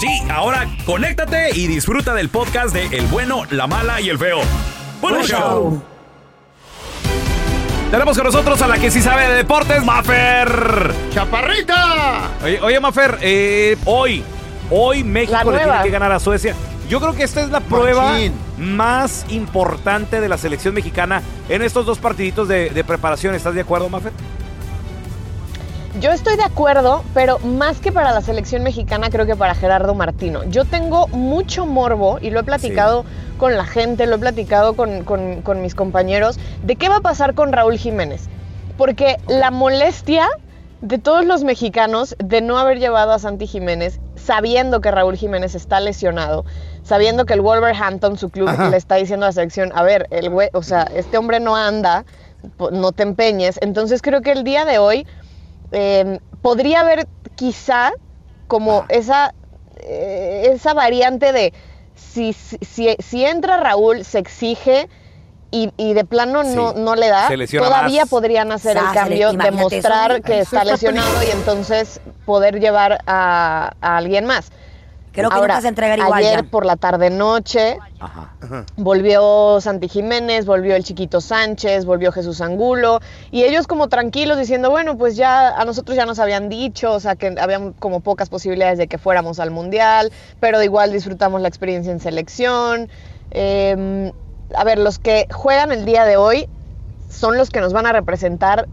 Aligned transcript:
Sí, 0.00 0.08
ahora 0.30 0.66
conéctate 0.84 1.50
y 1.56 1.66
disfruta 1.68 2.12
del 2.14 2.28
podcast 2.28 2.74
de 2.74 2.86
El 2.96 3.06
bueno, 3.06 3.42
la 3.50 3.66
mala 3.66 4.00
y 4.00 4.08
el 4.08 4.18
feo. 4.18 4.40
¡Buen 5.00 5.14
Buen 5.14 5.26
show! 5.26 5.38
show. 5.38 5.82
Tenemos 7.90 8.16
con 8.16 8.26
nosotros 8.26 8.60
a 8.62 8.68
la 8.68 8.78
que 8.78 8.90
sí 8.90 9.00
sabe 9.02 9.28
de 9.28 9.34
deportes, 9.34 9.84
Mafer. 9.84 10.92
¡Chaparrita! 11.10 12.30
Oye, 12.42 12.60
oye 12.62 12.80
Mafer, 12.80 13.18
eh, 13.20 13.76
hoy, 13.84 14.24
hoy 14.70 15.04
México 15.04 15.50
le 15.52 15.58
tiene 15.58 15.82
que 15.84 15.90
ganar 15.90 16.10
a 16.10 16.18
Suecia. 16.18 16.54
Yo 16.88 17.00
creo 17.00 17.14
que 17.14 17.22
esta 17.22 17.42
es 17.42 17.50
la 17.50 17.60
prueba 17.60 18.12
Machín. 18.12 18.32
más 18.58 19.24
importante 19.28 20.20
de 20.20 20.28
la 20.28 20.36
selección 20.38 20.74
mexicana 20.74 21.22
en 21.48 21.62
estos 21.62 21.86
dos 21.86 21.98
partiditos 21.98 22.48
de, 22.48 22.70
de 22.70 22.82
preparación. 22.84 23.34
¿Estás 23.34 23.54
de 23.54 23.60
acuerdo, 23.60 23.88
Mafer? 23.88 24.12
Yo 26.00 26.10
estoy 26.10 26.36
de 26.36 26.42
acuerdo, 26.42 27.04
pero 27.12 27.38
más 27.40 27.78
que 27.78 27.92
para 27.92 28.12
la 28.12 28.22
selección 28.22 28.62
mexicana, 28.62 29.10
creo 29.10 29.26
que 29.26 29.36
para 29.36 29.54
Gerardo 29.54 29.94
Martino. 29.94 30.42
Yo 30.44 30.64
tengo 30.64 31.06
mucho 31.08 31.66
morbo 31.66 32.18
y 32.20 32.30
lo 32.30 32.40
he 32.40 32.44
platicado 32.44 33.04
con 33.38 33.56
la 33.56 33.64
gente, 33.66 34.06
lo 34.06 34.16
he 34.16 34.18
platicado 34.18 34.74
con, 34.74 35.04
con- 35.04 35.42
con 35.42 35.60
mis 35.60 35.74
compañeros, 35.74 36.38
de 36.62 36.76
qué 36.76 36.88
va 36.88 36.96
a 36.96 37.00
pasar 37.00 37.34
con 37.34 37.52
Raúl 37.52 37.76
Jiménez. 37.76 38.28
Porque 38.78 39.18
la 39.28 39.50
molestia 39.50 40.28
de 40.80 40.98
todos 40.98 41.26
los 41.26 41.44
mexicanos 41.44 42.16
de 42.18 42.40
no 42.40 42.58
haber 42.58 42.78
llevado 42.78 43.12
a 43.12 43.18
Santi 43.18 43.46
Jiménez, 43.46 44.00
sabiendo 44.16 44.80
que 44.80 44.90
Raúl 44.90 45.16
Jiménez 45.16 45.54
está 45.54 45.78
lesionado, 45.78 46.46
sabiendo 46.84 47.26
que 47.26 47.34
el 47.34 47.42
Wolverhampton, 47.42 48.16
su 48.16 48.30
club, 48.30 48.48
Ajá. 48.48 48.70
le 48.70 48.78
está 48.78 48.94
diciendo 48.96 49.26
a 49.26 49.28
la 49.28 49.32
selección, 49.32 49.72
a 49.74 49.82
ver, 49.82 50.06
el 50.10 50.30
güey, 50.30 50.48
o 50.54 50.62
sea, 50.62 50.84
este 50.94 51.18
hombre 51.18 51.38
no 51.38 51.54
anda, 51.54 52.04
no 52.72 52.92
te 52.92 53.02
empeñes. 53.02 53.58
Entonces 53.62 54.00
creo 54.02 54.22
que 54.22 54.32
el 54.32 54.42
día 54.42 54.64
de 54.64 54.78
hoy 54.78 55.06
eh, 55.72 56.18
podría 56.42 56.80
haber 56.80 57.06
quizá 57.34 57.92
como 58.48 58.84
esa, 58.88 59.34
eh, 59.80 60.50
esa 60.52 60.74
variante 60.74 61.32
de 61.32 61.52
si, 61.94 62.32
si, 62.32 62.56
si- 62.60 62.96
si 62.98 63.24
entra 63.24 63.56
Raúl, 63.58 64.04
se 64.04 64.18
exige 64.18 64.88
y, 65.50 65.70
y 65.76 65.92
de 65.94 66.04
plano 66.04 66.42
no, 66.44 66.72
Sí. 66.72 66.78
no 66.80 66.94
le 66.94 67.08
da, 67.08 67.28
todavía 67.58 68.02
más. 68.02 68.08
podrían 68.10 68.52
hacer 68.52 68.76
el 68.76 68.84
Sásale, 68.84 69.18
cambio, 69.20 69.32
demostrar 69.32 70.12
eso. 70.12 70.22
que 70.22 70.32
Eso 70.40 70.42
está 70.42 70.58
está 70.62 70.72
lesionado 70.72 71.22
y 71.22 71.30
entonces 71.30 72.00
poder 72.24 72.58
llevar 72.60 73.00
a, 73.06 73.72
a 73.80 73.96
alguien 73.98 74.24
más. 74.26 74.50
Creo 75.12 75.28
que 75.28 75.36
Ahora, 75.36 75.54
nunca 75.54 75.60
se 75.62 75.68
entregaría 75.68 76.04
igual 76.04 76.24
ayer 76.24 76.44
ya. 76.44 76.50
por 76.50 76.64
la 76.64 76.76
tarde 76.76 77.10
noche 77.10 77.78
Ajá. 78.00 78.34
volvió 78.76 79.60
Santi 79.60 79.88
Jiménez, 79.88 80.46
volvió 80.46 80.74
el 80.74 80.84
chiquito 80.84 81.20
Sánchez, 81.20 81.84
volvió 81.84 82.12
Jesús 82.12 82.40
Angulo, 82.40 83.00
y 83.30 83.44
ellos 83.44 83.66
como 83.66 83.88
tranquilos 83.88 84.38
diciendo, 84.38 84.70
bueno, 84.70 84.96
pues 84.96 85.14
ya 85.16 85.50
a 85.50 85.64
nosotros 85.66 85.96
ya 85.96 86.06
nos 86.06 86.18
habían 86.18 86.48
dicho, 86.48 86.92
o 86.92 87.00
sea, 87.00 87.14
que 87.16 87.34
habían 87.38 87.72
como 87.74 88.00
pocas 88.00 88.30
posibilidades 88.30 88.78
de 88.78 88.88
que 88.88 88.96
fuéramos 88.98 89.38
al 89.38 89.50
Mundial, 89.50 90.10
pero 90.40 90.58
de 90.58 90.64
igual 90.64 90.92
disfrutamos 90.92 91.40
la 91.42 91.48
experiencia 91.48 91.92
en 91.92 92.00
selección. 92.00 92.88
Eh, 93.32 94.12
a 94.56 94.64
ver, 94.64 94.78
los 94.78 94.98
que 94.98 95.26
juegan 95.30 95.72
el 95.72 95.84
día 95.84 96.04
de 96.04 96.16
hoy 96.16 96.48
son 97.10 97.36
los 97.36 97.50
que 97.50 97.60
nos 97.60 97.72
van 97.72 97.86
a 97.86 97.92
representar 97.92 98.66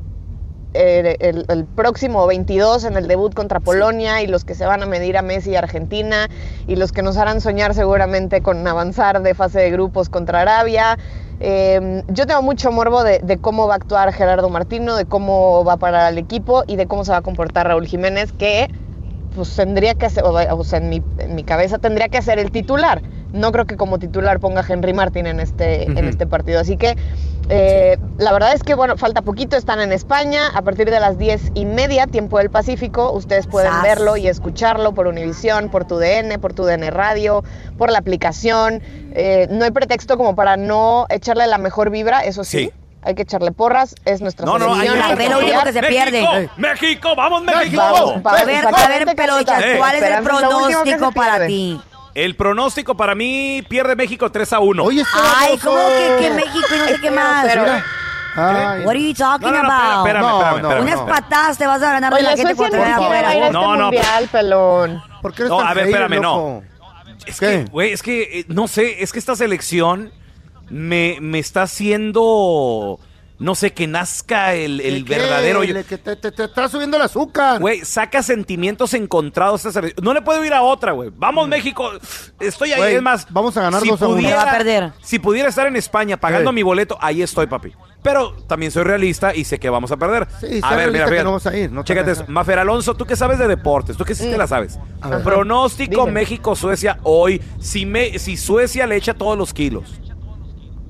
eh, 0.74 1.18
el, 1.19 1.46
el 1.50 1.66
próximo 1.66 2.28
22 2.28 2.84
en 2.85 2.96
el 2.96 3.07
debut 3.07 3.34
contra 3.34 3.59
Polonia 3.59 4.22
y 4.22 4.28
los 4.28 4.46
que 4.46 4.53
se 4.56 4.66
van 4.66 4.84
a 4.84 4.85
medir 4.85 5.18
a 5.18 5.22
Messi 5.22 5.52
y 5.52 5.56
Argentina 5.56 6.28
y 6.68 6.75
los 6.75 6.92
que 6.92 7.01
nos 7.01 7.18
harán 7.18 7.42
soñar 7.42 7.74
seguramente 7.74 8.42
con 8.42 8.68
avanzar 8.68 9.21
de 9.21 9.33
fase 9.33 9.60
de 9.60 9.71
grupos 9.71 10.10
contra 10.10 10.42
Arabia. 10.42 10.98
Eh, 11.39 12.04
yo 12.10 12.27
tengo 12.27 12.42
mucho 12.42 12.71
morbo 12.71 13.04
de, 13.04 13.19
de 13.19 13.38
cómo 13.38 13.68
va 13.68 13.74
a 13.74 13.77
actuar 13.77 14.12
Gerardo 14.13 14.50
Martino, 14.50 14.95
de 14.95 15.06
cómo 15.06 15.63
va 15.63 15.74
a 15.74 15.77
parar 15.77 16.01
al 16.01 16.18
equipo 16.18 16.63
y 16.68 16.75
de 16.75 16.86
cómo 16.86 17.06
se 17.06 17.12
va 17.12 17.18
a 17.18 17.22
comportar 17.22 17.68
Raúl 17.68 17.88
Jiménez, 17.88 18.31
que 18.33 18.68
pues 19.36 19.56
tendría 19.56 19.95
que 19.95 20.10
ser, 20.10 20.24
o 20.24 20.63
sea, 20.63 20.80
en 20.80 20.89
mi, 20.89 21.01
en 21.19 21.36
mi 21.36 21.44
cabeza 21.44 21.77
tendría 21.77 22.10
que 22.10 22.22
ser 22.22 22.39
el 22.39 22.51
titular. 22.51 23.01
No 23.34 23.52
creo 23.52 23.66
que 23.66 23.78
como 23.78 24.00
titular 24.00 24.40
ponga 24.40 24.62
a 24.62 24.66
Henry 24.68 24.94
Martin 24.94 25.28
en 25.28 25.40
este, 25.40 25.84
en 25.84 26.06
este 26.08 26.26
partido. 26.26 26.60
Así 26.60 26.78
que 26.78 26.96
eh, 27.50 27.98
la 28.18 28.31
verdad 28.31 28.54
es 28.54 28.64
que, 28.64 28.74
bueno, 28.74 28.98
falta 28.98 29.22
poquito, 29.22 29.56
están 29.56 29.80
en 29.81 29.92
España. 29.92 30.48
A 30.54 30.62
partir 30.64 30.90
de 30.90 31.00
las 31.00 31.18
diez 31.18 31.52
y 31.54 31.66
media, 31.66 32.08
tiempo 32.08 32.38
del 32.40 32.50
Pacífico, 32.50 33.12
ustedes 33.12 33.46
pueden 33.48 33.72
Sas. 33.72 33.84
verlo 33.84 34.18
y 34.18 34.28
escucharlo 34.28 34.94
por 34.94 35.08
Univisión, 35.08 35.70
por 35.70 35.86
tu 35.86 35.98
DN, 35.98 36.40
por 36.40 36.54
tu 36.54 36.64
DN 36.66 36.90
Radio, 36.92 37.44
por 37.78 37.92
la 37.92 38.00
aplicación. 38.00 38.81
Eh, 39.14 39.48
no 39.52 39.64
hay 39.66 39.72
pretexto 39.72 40.18
como 40.18 40.36
para 40.36 40.58
no 40.58 41.06
echarle 41.10 41.46
la 41.48 41.58
mejor 41.60 41.90
vibra, 41.92 42.22
eso 42.24 42.44
sí. 42.44 42.58
Sí. 42.66 42.72
hay 43.02 43.16
que 43.16 43.22
echarle 43.22 43.52
porras, 43.52 43.96
es 44.06 44.22
nuestra 44.22 44.46
No, 44.46 44.58
no, 44.60 44.74
selección. 44.75 44.98
hay 44.98 45.02
hay 45.12 45.18
que 45.18 45.24
que 45.24 45.30
lo 45.30 45.40
único 45.40 45.64
que 45.64 45.72
se 45.74 45.80
apoyar. 45.80 46.10
pierde. 46.10 46.22
México, 46.22 46.54
México, 46.58 47.16
vamos 47.16 47.44
México. 47.44 47.78
Vamos, 47.78 48.24
vamos, 48.24 48.42
A 48.42 48.46
ver, 48.46 48.66
a 48.68 48.88
ver, 48.90 49.16
Pelochas. 49.16 49.64
¿cuál 49.78 49.96
es 49.96 50.04
el 50.04 50.24
pronóstico 50.24 51.12
para 51.14 51.48
ti? 51.48 51.80
El 52.16 52.36
pronóstico 52.36 52.96
para 52.98 53.16
mí 53.16 53.64
pierde 53.70 53.96
México 53.96 54.32
3 54.32 54.54
a 54.54 54.60
1. 54.60 54.84
Oye, 54.84 55.02
este 55.02 55.18
Ay. 55.36 55.58
¿cómo 55.64 55.78
que, 55.78 56.18
que 56.24 56.32
México 56.32 56.68
y 56.76 56.78
no 56.80 56.86
sé 56.88 57.02
qué 57.02 57.12
más? 57.12 57.46
pero- 57.48 57.66
Ay. 58.36 58.82
What 58.86 58.92
are 58.92 59.02
you 59.08 59.14
talking 59.14 59.48
No, 59.52 59.54
no, 59.54 59.64
no, 59.64 59.72
about? 59.74 59.98
espérame, 60.08 60.22
No, 60.22 60.38
espérame, 60.40 60.62
no, 60.62 60.70
espérame, 60.72 60.84
Unas 61.04 61.22
patadas 61.22 61.58
te 61.58 61.68
vas 61.68 61.82
a 61.84 61.92
ganar 61.94 62.14
de 62.14 62.22
la 62.22 62.38
gente 62.38 62.56
cuando 62.56 62.78
te 62.78 62.84
ni 62.84 62.88
vea 62.90 62.98
siquiera 62.98 63.22
va 63.22 63.28
a 63.30 63.36
ir 63.36 63.44
a 63.44 63.48
afuera. 63.48 63.48
este 63.48 63.54
No, 63.54 63.76
no, 63.76 63.84
mundial, 63.86 64.30
pelón. 64.32 65.04
¿Por 65.22 65.34
qué 65.34 65.42
eres 65.42 65.50
No, 65.50 65.58
tan 65.58 65.68
a 65.68 65.74
ver, 65.74 65.86
espérame, 65.88 66.22
no. 66.22 66.62
Es 67.26 67.40
¿Qué? 67.40 67.46
que, 67.48 67.66
güey, 67.72 67.92
es 67.92 68.02
que, 68.02 68.40
eh, 68.40 68.46
no 68.48 68.68
sé, 68.68 69.04
es 69.04 69.12
que 69.12 69.20
esta 69.20 69.36
selección 69.36 70.12
me, 70.70 71.18
me 71.22 71.40
está 71.40 71.64
haciendo, 71.64 73.00
no 73.39 73.56
sé, 73.56 73.71
que 73.74 73.88
nazca 73.88 74.53
el, 74.53 74.81
el 74.81 75.06
¿Qué? 75.06 75.18
verdadero... 75.18 75.63
yo- 75.63 75.74
que 75.86 75.97
te, 75.97 76.15
te- 76.15 76.31
te 76.31 76.44
está 76.44 76.68
subiendo 76.68 76.97
el 76.97 77.03
azúcar. 77.03 77.59
Güey, 77.59 77.86
saca 77.86 78.21
sentimientos 78.21 78.94
encontrados 78.94 79.62
esta 79.62 79.71
selección. 79.80 80.03
No 80.03 80.13
le 80.13 80.21
puedo 80.21 80.44
ir 80.44 80.53
a 80.53 80.62
otra, 80.62 80.91
güey. 80.91 81.09
Vamos, 81.15 81.47
México. 81.47 81.89
Estoy 82.39 82.74
ahí, 82.74 82.95
es 82.95 83.01
más. 83.01 83.25
vamos 83.30 83.56
a 83.57 83.62
ganar 83.62 83.81
si 83.81 83.88
2 83.89 84.01
a 84.01 84.07
1. 84.07 84.15
pudiera- 84.15 84.36
va 84.44 84.51
a 84.51 84.57
perder. 84.57 84.91
Si 85.01 85.19
pudiera 85.19 85.50
estar 85.50 85.68
en 85.68 85.75
España 85.77 86.18
pagando 86.18 86.51
mi 86.51 86.63
boleto, 86.63 86.97
ahí 87.01 87.21
estoy, 87.21 87.47
papi. 87.47 87.71
Pero 88.01 88.31
también 88.47 88.71
soy 88.71 88.83
realista 88.83 89.36
y 89.36 89.44
sé 89.44 89.59
que 89.59 89.69
vamos 89.69 89.91
a 89.91 89.97
perder. 89.97 90.25
Sí, 90.39 90.62
a 90.63 90.75
ver, 90.75 90.89
mira, 90.91 91.06
fíjate. 91.06 91.24
no 91.25 91.33
vas 91.33 91.45
a 91.47 91.57
ir, 91.57 91.69
no 91.69 91.83
te 91.83 91.88
Chécate 91.88 92.12
eso. 92.12 92.24
Mafer 92.30 92.59
Alonso, 92.59 92.94
tú 92.95 93.06
que 93.06 93.18
sabes 93.18 93.39
de 93.39 93.47
deportes, 93.47 93.97
tú 93.97 94.06
que 94.06 94.15
sí 94.15 94.24
te 94.30 94.38
la 94.38 94.47
sabes. 94.47 94.80
A 95.01 95.09
ver. 95.09 95.24
Pronóstico. 95.24 96.07
México-Suecia 96.07 96.97
hoy. 97.03 97.41
Si, 97.59 97.86
me, 97.86 98.18
si 98.18 98.38
Suecia 98.38 98.88
le 98.88 98.95
echa 98.95 99.13
todos 99.13 99.38
los 99.38 99.53
kilos. 99.53 100.00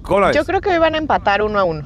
¿Cómo 0.10 0.20
la 0.22 0.28
ves? 0.28 0.36
Yo 0.36 0.44
creo 0.46 0.60
que 0.60 0.70
hoy 0.72 0.78
van 0.80 0.96
a 0.96 0.98
empatar 0.98 1.42
uno 1.42 1.58
a 1.60 1.64
uno. 1.64 1.84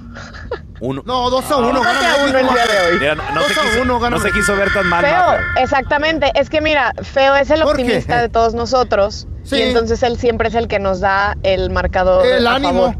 Uno. 0.79 1.03
No, 1.05 1.29
2 1.29 1.51
a 1.51 1.57
1. 1.57 1.69
Empate 1.77 2.05
a 2.07 2.25
uno 2.25 2.37
el 2.39 2.47
día 2.47 2.65
de 2.65 2.91
hoy. 2.93 2.99
Mira, 2.99 3.15
no, 3.15 3.23
no 3.35 3.41
se 3.43 3.53
2 3.53 3.57
a 3.57 3.61
quiso, 3.69 3.81
1 3.83 3.99
gana 3.99 4.15
no 4.17 4.21
se 4.21 4.31
quiso 4.31 4.55
ver 4.55 4.73
tan 4.73 4.87
mal, 4.87 5.05
Feo, 5.05 5.35
exactamente. 5.61 6.31
Es 6.35 6.49
que 6.49 6.59
mira, 6.61 6.93
Feo 7.03 7.35
es 7.35 7.49
el 7.51 7.61
optimista 7.63 8.19
de 8.21 8.29
todos 8.29 8.53
nosotros. 8.53 9.27
Sí. 9.43 9.57
Y 9.57 9.61
entonces 9.61 10.01
él 10.03 10.17
siempre 10.17 10.47
es 10.49 10.55
el 10.55 10.67
que 10.67 10.79
nos 10.79 10.99
da 10.99 11.37
el 11.43 11.69
marcador. 11.69 12.25
El 12.25 12.47
a 12.47 12.55
ánimo. 12.55 12.93
favor. 12.93 12.95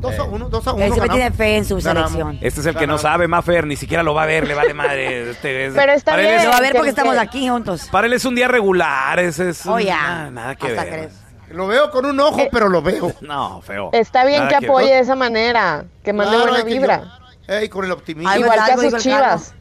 2 0.00 0.18
a 0.18 0.22
1, 0.24 0.48
2 0.48 0.66
a 0.66 0.72
1. 0.72 0.84
Él 0.84 0.92
siempre 0.92 1.14
tiene 1.14 1.30
fe 1.30 1.56
en 1.58 1.64
su 1.66 1.78
selección. 1.80 2.38
Este 2.40 2.60
es 2.60 2.66
el 2.66 2.74
que 2.74 2.86
no 2.86 2.96
sabe, 2.98 3.28
Mafer, 3.28 3.66
ni 3.66 3.76
siquiera 3.76 4.02
lo 4.02 4.14
va 4.14 4.22
a 4.22 4.26
ver, 4.26 4.46
le 4.48 4.54
vale 4.54 4.72
madre. 4.74 5.30
Este 5.30 5.66
es- 5.66 5.74
Pero 5.74 5.92
está 5.92 6.16
bien. 6.16 6.40
Se 6.40 6.48
va 6.48 6.56
a 6.56 6.60
ver 6.60 6.72
que- 6.72 6.78
porque 6.78 6.90
estamos 6.90 7.14
que- 7.14 7.20
aquí 7.20 7.48
juntos. 7.48 7.88
Para 7.92 8.06
él 8.06 8.14
es 8.14 8.24
un 8.24 8.34
día 8.34 8.48
regular, 8.48 9.18
ese 9.20 9.50
es 9.50 9.64
un- 9.66 9.72
Oh, 9.74 9.78
ya. 9.78 10.00
nada, 10.00 10.30
nada 10.30 10.54
que 10.56 10.68
Hasta 10.68 10.84
ver. 10.84 10.92
crees. 10.92 11.12
Lo 11.50 11.66
veo 11.66 11.90
con 11.90 12.06
un 12.06 12.18
ojo, 12.20 12.42
pero 12.50 12.68
lo 12.68 12.80
veo. 12.82 13.12
No, 13.20 13.60
feo. 13.62 13.90
Está 13.92 14.24
bien 14.24 14.44
Nada 14.44 14.58
que 14.58 14.66
apoye 14.66 14.92
de 14.92 15.00
esa 15.00 15.16
manera, 15.16 15.84
que 16.02 16.12
mande 16.12 16.34
Claro, 16.36 16.50
buena 16.52 16.64
que 16.64 16.70
yo- 16.74 16.80
vibra. 16.80 17.18
Ey, 17.48 17.68
con 17.68 17.84
el 17.84 17.90
optimismo. 17.92 18.28
Ay, 18.30 18.40
Igual 18.42 18.58
que 18.64 18.72
a 18.72 18.76
sus 18.90 19.02
chivas. 19.02 19.54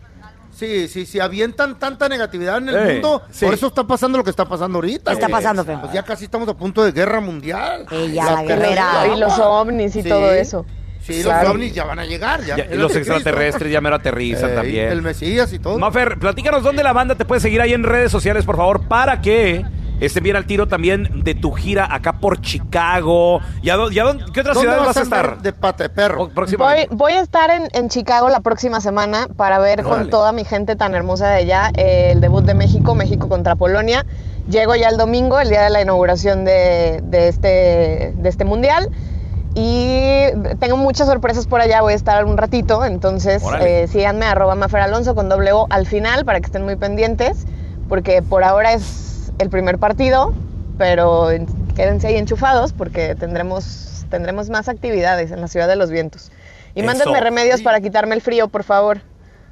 Sí, 0.51 0.87
sí, 0.89 1.05
sí, 1.05 1.19
avientan 1.21 1.79
tanta 1.79 2.09
negatividad 2.09 2.57
en 2.57 2.69
el 2.69 2.75
Ey, 2.75 2.93
mundo. 2.95 3.21
sí. 3.31 3.45
Por 3.45 3.53
eso 3.53 3.67
está 3.67 3.85
pasando 3.85 4.17
lo 4.17 4.23
que 4.23 4.29
está 4.29 4.45
pasando 4.45 4.77
ahorita. 4.77 5.11
¿Qué 5.11 5.13
está 5.15 5.27
güey. 5.27 5.31
pasando, 5.41 5.63
feo? 5.63 5.79
Pues 5.79 5.93
ya 5.93 6.03
casi 6.03 6.25
estamos 6.25 6.47
a 6.49 6.53
punto 6.53 6.83
de 6.83 6.91
guerra 6.91 7.21
mundial. 7.21 7.85
Ey, 7.89 8.11
ya, 8.11 8.25
la 8.31 8.43
guerrera. 8.43 9.07
Y 9.15 9.17
los 9.19 9.39
ovnis 9.39 9.95
y 9.95 10.03
Sí. 10.03 10.09
todo 10.09 10.31
eso. 10.33 10.65
Sí, 11.01 11.23
Claro. 11.23 11.43
los 11.47 11.51
ovnis 11.55 11.73
ya 11.73 11.85
van 11.85 11.99
a 11.99 12.05
llegar. 12.05 12.43
Ya, 12.43 12.57
Ya, 12.57 12.63
El 12.65 12.79
los 12.81 12.93
extraterrestres 12.95 13.71
ya 13.71 13.79
me 13.81 13.89
lo 13.89 13.95
aterrizan 13.95 14.49
Ey, 14.49 14.55
también. 14.55 14.89
El 14.89 15.01
Mesías 15.01 15.51
y 15.53 15.59
todo. 15.59 15.79
Mafer, 15.79 16.19
platícanos 16.19 16.61
dónde 16.61 16.83
la 16.83 16.91
banda 16.93 17.15
te 17.15 17.23
puede 17.25 17.39
seguir 17.41 17.61
ahí 17.61 17.73
en 17.73 17.83
redes 17.83 18.11
sociales, 18.11 18.45
por 18.45 18.57
favor, 18.57 18.87
para 18.87 19.21
que 19.21 19.65
estén 20.05 20.23
bien 20.23 20.35
al 20.35 20.45
tiro 20.45 20.67
también 20.67 21.23
de 21.23 21.35
tu 21.35 21.51
gira 21.51 21.93
acá 21.93 22.13
por 22.19 22.41
Chicago. 22.41 23.39
¿Y 23.61 23.69
a 23.69 23.75
dó- 23.77 23.91
y 23.91 23.99
a 23.99 24.03
dónde- 24.03 24.25
qué 24.33 24.41
otras 24.41 24.55
¿Dónde 24.55 24.69
ciudades 24.71 24.85
vas 24.87 24.97
a 24.97 25.01
estar? 25.01 25.41
de 25.41 25.53
pata 25.53 25.83
de 25.83 25.89
perro? 25.89 26.29
Voy, 26.91 27.13
a 27.13 27.21
estar 27.21 27.49
en, 27.49 27.67
en 27.73 27.89
Chicago 27.89 28.29
la 28.29 28.39
próxima 28.39 28.81
semana 28.81 29.27
para 29.35 29.59
ver 29.59 29.81
Órale. 29.85 30.03
con 30.03 30.09
toda 30.09 30.31
mi 30.31 30.45
gente 30.45 30.75
tan 30.75 30.95
hermosa 30.95 31.27
de 31.29 31.35
allá 31.37 31.71
eh, 31.75 32.09
el 32.11 32.21
debut 32.21 32.43
de 32.43 32.53
México, 32.53 32.95
México 32.95 33.27
contra 33.29 33.55
Polonia. 33.55 34.05
Llego 34.49 34.75
ya 34.75 34.89
el 34.89 34.97
domingo, 34.97 35.39
el 35.39 35.49
día 35.49 35.63
de 35.63 35.69
la 35.69 35.81
inauguración 35.81 36.43
de, 36.45 37.01
de 37.03 37.27
este, 37.27 38.13
de 38.15 38.29
este 38.29 38.45
mundial. 38.45 38.89
Y 39.55 40.25
tengo 40.59 40.77
muchas 40.77 41.07
sorpresas 41.07 41.47
por 41.47 41.59
allá, 41.59 41.81
voy 41.81 41.93
a 41.93 41.95
estar 41.95 42.23
un 42.25 42.37
ratito, 42.37 42.85
entonces 42.85 43.43
eh, 43.59 43.87
síganme 43.91 44.25
arroba 44.25 44.53
Mafer 44.55 44.81
Alonso 44.81 45.15
con 45.15 45.27
doble 45.27 45.51
O 45.53 45.65
al 45.71 45.87
final 45.87 46.23
para 46.23 46.39
que 46.39 46.45
estén 46.45 46.63
muy 46.63 46.75
pendientes, 46.75 47.45
porque 47.89 48.21
por 48.21 48.43
ahora 48.43 48.73
es 48.73 48.83
el 49.39 49.49
primer 49.49 49.77
partido, 49.79 50.33
pero 50.77 51.31
en- 51.31 51.47
quédense 51.75 52.07
ahí 52.07 52.15
enchufados 52.17 52.73
porque 52.73 53.15
tendremos, 53.15 54.05
tendremos 54.09 54.49
más 54.49 54.69
actividades 54.69 55.31
en 55.31 55.41
la 55.41 55.47
Ciudad 55.47 55.67
de 55.67 55.75
los 55.75 55.89
Vientos. 55.89 56.31
Y 56.75 56.79
Eso. 56.81 56.87
mándenme 56.87 57.19
remedios 57.19 57.61
para 57.61 57.81
quitarme 57.81 58.15
el 58.15 58.21
frío, 58.21 58.47
por 58.49 58.63
favor. 58.63 59.01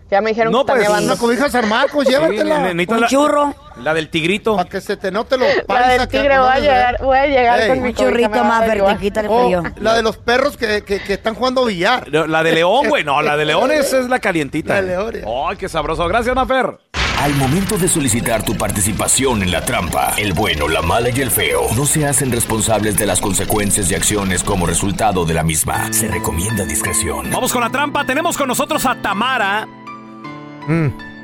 Ya 0.09 0.21
me 0.21 0.29
dijeron 0.29 0.53
No, 0.53 0.59
que 0.59 0.71
está 0.71 0.73
pues, 0.75 0.87
nevando. 0.87 1.11
Una 1.13 1.19
cobija 1.21 1.49
San 1.49 1.67
Marcos, 1.67 2.05
Sí, 2.05 2.11
llévatela. 2.13 2.59
necesito 2.61 2.93
Un 2.93 3.01
la- 3.01 3.07
churro. 3.07 3.55
La 3.83 3.93
del 3.93 4.09
tigrito. 4.09 4.55
Para 4.55 4.69
que 4.69 4.79
se 4.81 4.95
te 4.95 5.11
note 5.11 5.37
lo 5.37 5.45
La 5.67 5.87
del 5.89 6.07
que 6.07 6.17
tigre, 6.19 6.39
voy 6.39 6.47
a 6.49 6.59
llegar, 6.59 6.97
voy 7.03 7.17
a 7.17 7.27
llegar 7.27 7.59
Ey. 7.61 7.67
con 7.69 7.81
mi 7.81 7.93
churrito 7.93 8.43
más, 8.43 8.63
pero 8.65 8.85
te 8.87 8.97
quita 8.97 9.19
el 9.19 9.27
Oh, 9.29 9.43
frío. 9.45 9.63
la 9.81 9.95
de 9.95 10.01
los 10.03 10.17
perros 10.17 10.55
que, 10.55 10.81
que, 10.83 11.01
que 11.01 11.13
están 11.13 11.35
jugando 11.35 11.65
billar. 11.65 12.09
No, 12.09 12.25
La 12.25 12.41
de 12.41 12.53
León, 12.53 12.87
güey. 12.87 13.03
No, 13.03 13.21
la 13.21 13.35
de 13.35 13.45
León 13.45 13.69
es, 13.71 13.91
es 13.93 14.07
la 14.07 14.19
calientita. 14.19 14.75
La 14.75 14.81
de 14.81 14.87
León. 14.87 15.15
Ay, 15.49 15.57
qué 15.57 15.67
sabroso. 15.67 16.07
Gracias, 16.07 16.33
Mafer. 16.33 16.77
Al 17.17 17.33
momento 17.35 17.77
de 17.77 17.87
solicitar 17.87 18.43
tu 18.43 18.55
participación 18.55 19.41
en 19.41 19.51
la 19.51 19.65
trampa, 19.65 20.13
el 20.17 20.33
bueno, 20.33 20.67
la 20.67 20.81
mala 20.81 21.09
y 21.09 21.19
el 21.19 21.31
feo 21.31 21.61
no 21.75 21.85
se 21.85 22.05
hacen 22.05 22.31
responsables 22.31 22.95
de 22.95 23.05
las 23.07 23.19
consecuencias 23.19 23.91
y 23.91 23.95
acciones 23.95 24.43
como 24.43 24.65
resultado 24.67 25.25
de 25.25 25.33
la 25.33 25.43
misma. 25.43 25.91
Se 25.91 26.07
recomienda 26.07 26.63
discreción. 26.63 27.29
Vamos 27.31 27.51
con 27.51 27.61
la 27.61 27.69
trampa. 27.71 28.05
Tenemos 28.05 28.37
con 28.37 28.47
nosotros 28.47 28.85
a 28.85 29.01
Tamara. 29.01 29.67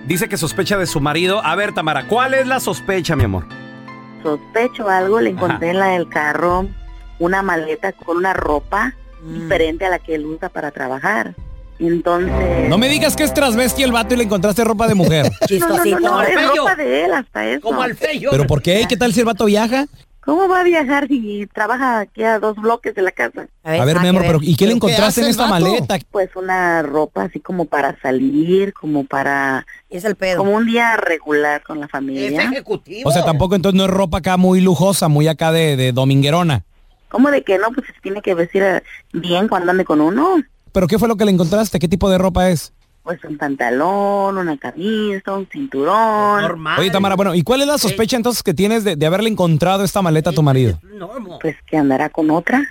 Dice 0.05 0.27
que 0.27 0.35
sospecha 0.37 0.77
de 0.77 0.87
su 0.87 0.99
marido. 0.99 1.45
A 1.45 1.55
ver, 1.55 1.73
Tamara, 1.73 2.07
¿cuál 2.07 2.33
es 2.33 2.47
la 2.47 2.59
sospecha, 2.59 3.15
mi 3.15 3.23
amor? 3.25 3.45
sospecho 4.23 4.87
algo, 4.87 5.19
le 5.19 5.31
encontré 5.31 5.67
Ajá. 5.67 5.73
en 5.73 5.79
la 5.79 5.85
del 5.87 6.07
carro 6.07 6.65
una 7.19 7.41
maleta 7.41 7.91
con 7.91 8.15
una 8.15 8.31
ropa 8.33 8.95
diferente 9.21 9.85
a 9.85 9.89
la 9.89 9.99
que 9.99 10.15
él 10.15 10.25
usa 10.25 10.47
para 10.47 10.71
trabajar. 10.71 11.35
Entonces... 11.79 12.69
No 12.69 12.77
me 12.77 12.87
digas 12.89 13.15
que 13.15 13.23
es 13.23 13.33
transvesti 13.33 13.83
el 13.83 13.91
vato 13.91 14.13
y 14.13 14.17
le 14.17 14.23
encontraste 14.23 14.63
ropa 14.63 14.87
de 14.87 14.95
mujer. 14.95 15.31
No, 15.59 15.67
no, 15.67 15.85
no, 15.85 15.99
no, 15.99 16.21
es 16.21 16.49
ropa 16.57 16.75
de 16.75 17.05
él 17.05 17.13
hasta 17.13 17.47
eso. 17.47 17.61
Como 17.61 17.81
al 17.81 17.95
feyo. 17.95 18.29
¿Pero 18.31 18.47
por 18.47 18.61
qué? 18.61 18.85
¿Qué 18.87 18.97
tal 18.97 19.13
si 19.13 19.19
el 19.19 19.25
vato 19.25 19.45
viaja? 19.45 19.85
¿Cómo 20.25 20.47
va 20.47 20.61
a 20.61 20.63
viajar 20.63 21.07
si 21.09 21.45
trabaja 21.47 21.99
aquí 21.99 22.23
a 22.23 22.39
dos 22.39 22.55
bloques 22.55 22.95
de 22.95 23.01
la 23.01 23.11
casa? 23.11 23.47
A 23.63 23.83
ver, 23.83 23.99
mi 23.99 24.07
amor, 24.07 24.23
pero 24.25 24.39
¿y 24.41 24.55
qué 24.55 24.65
le 24.65 24.73
encontraste 24.73 25.21
en 25.21 25.27
esta 25.27 25.47
maleta? 25.47 25.97
Pues 26.11 26.29
una 26.35 26.81
ropa 26.81 27.23
así 27.23 27.41
como 27.41 27.65
para 27.65 27.99
salir, 28.01 28.73
como 28.73 29.03
para... 29.03 29.65
Es 29.89 30.05
el 30.05 30.15
pedo. 30.15 30.37
Como 30.37 30.51
un 30.51 30.65
día 30.65 30.95
regular 30.95 31.61
con 31.61 31.81
la 31.81 31.89
familia. 31.89 32.63
O 33.03 33.11
sea, 33.11 33.25
tampoco 33.25 33.55
entonces 33.55 33.77
no 33.77 33.85
es 33.85 33.91
ropa 33.91 34.19
acá 34.19 34.37
muy 34.37 34.61
lujosa, 34.61 35.09
muy 35.09 35.27
acá 35.27 35.51
de, 35.51 35.75
de 35.75 35.91
dominguerona. 35.91 36.63
¿Cómo 37.09 37.29
de 37.29 37.43
que 37.43 37.57
no? 37.57 37.71
Pues 37.71 37.85
se 37.87 37.93
tiene 38.01 38.21
que 38.21 38.33
vestir 38.33 38.63
eh, 38.63 38.81
bien 39.11 39.47
cuando 39.47 39.71
ande 39.71 39.85
con 39.85 40.01
uno. 40.01 40.37
¿Pero 40.73 40.87
qué 40.87 40.99
fue 40.99 41.07
lo 41.07 41.15
que 41.15 41.23
le 41.23 41.31
encontraste? 41.31 41.79
¿Qué 41.79 41.87
tipo 41.87 42.09
de 42.09 42.17
ropa 42.17 42.49
es? 42.49 42.73
Pues 43.03 43.23
un 43.25 43.37
pantalón, 43.37 44.37
una 44.37 44.57
camisa, 44.57 45.33
un 45.33 45.47
cinturón. 45.47 46.67
Oye, 46.77 46.89
Tamara, 46.89 47.15
bueno, 47.15 47.35
¿y 47.35 47.43
cuál 47.43 47.61
es 47.61 47.67
la 47.67 47.77
sospecha 47.77 48.17
entonces 48.17 48.43
que 48.43 48.53
tienes 48.53 48.83
de, 48.83 48.95
de 48.95 49.05
haberle 49.05 49.29
encontrado 49.29 49.83
esta 49.83 50.01
maleta 50.01 50.31
a 50.31 50.33
tu 50.33 50.41
marido? 50.41 50.79
Pues 51.41 51.55
que 51.67 51.77
andará 51.77 52.09
con 52.09 52.31
otra. 52.31 52.63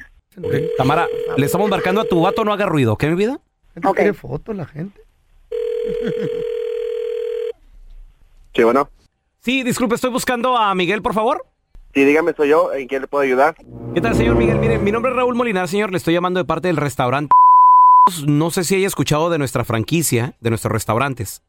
Tamara, 0.78 1.06
le 1.36 1.46
estamos 1.46 1.68
marcando 1.70 2.00
a 2.00 2.04
tu 2.04 2.20
vato, 2.22 2.44
no 2.44 2.52
haga 2.52 2.66
ruido, 2.66 2.96
¿qué, 2.96 3.08
mi 3.08 3.14
vida? 3.14 3.38
¿No 3.74 3.94
quiere 3.94 4.14
fotos 4.14 4.56
la 4.56 4.66
gente? 4.66 5.00
Sí, 8.54 8.62
bueno. 8.62 8.90
Sí, 9.40 9.62
disculpe, 9.62 9.94
estoy 9.94 10.10
buscando 10.10 10.58
a 10.58 10.74
Miguel, 10.74 11.00
por 11.00 11.14
favor. 11.14 11.46
Sí, 11.94 12.04
dígame, 12.04 12.34
soy 12.34 12.50
yo. 12.50 12.70
¿En 12.74 12.86
qué 12.86 13.00
le 13.00 13.06
puedo 13.06 13.24
ayudar? 13.24 13.54
¿Qué 13.94 14.00
tal, 14.02 14.14
señor 14.14 14.36
Miguel? 14.36 14.58
Mire, 14.58 14.78
mi 14.78 14.92
nombre 14.92 15.10
es 15.10 15.16
Raúl 15.16 15.34
Molinar, 15.34 15.68
señor. 15.68 15.90
Le 15.90 15.96
estoy 15.96 16.12
llamando 16.12 16.38
de 16.38 16.44
parte 16.44 16.68
del 16.68 16.76
restaurante. 16.76 17.32
No 18.26 18.50
sé 18.50 18.64
si 18.64 18.74
haya 18.74 18.86
escuchado 18.86 19.30
de 19.30 19.38
nuestra 19.38 19.64
franquicia, 19.64 20.34
de 20.40 20.50
nuestros 20.50 20.72
restaurantes. 20.72 21.42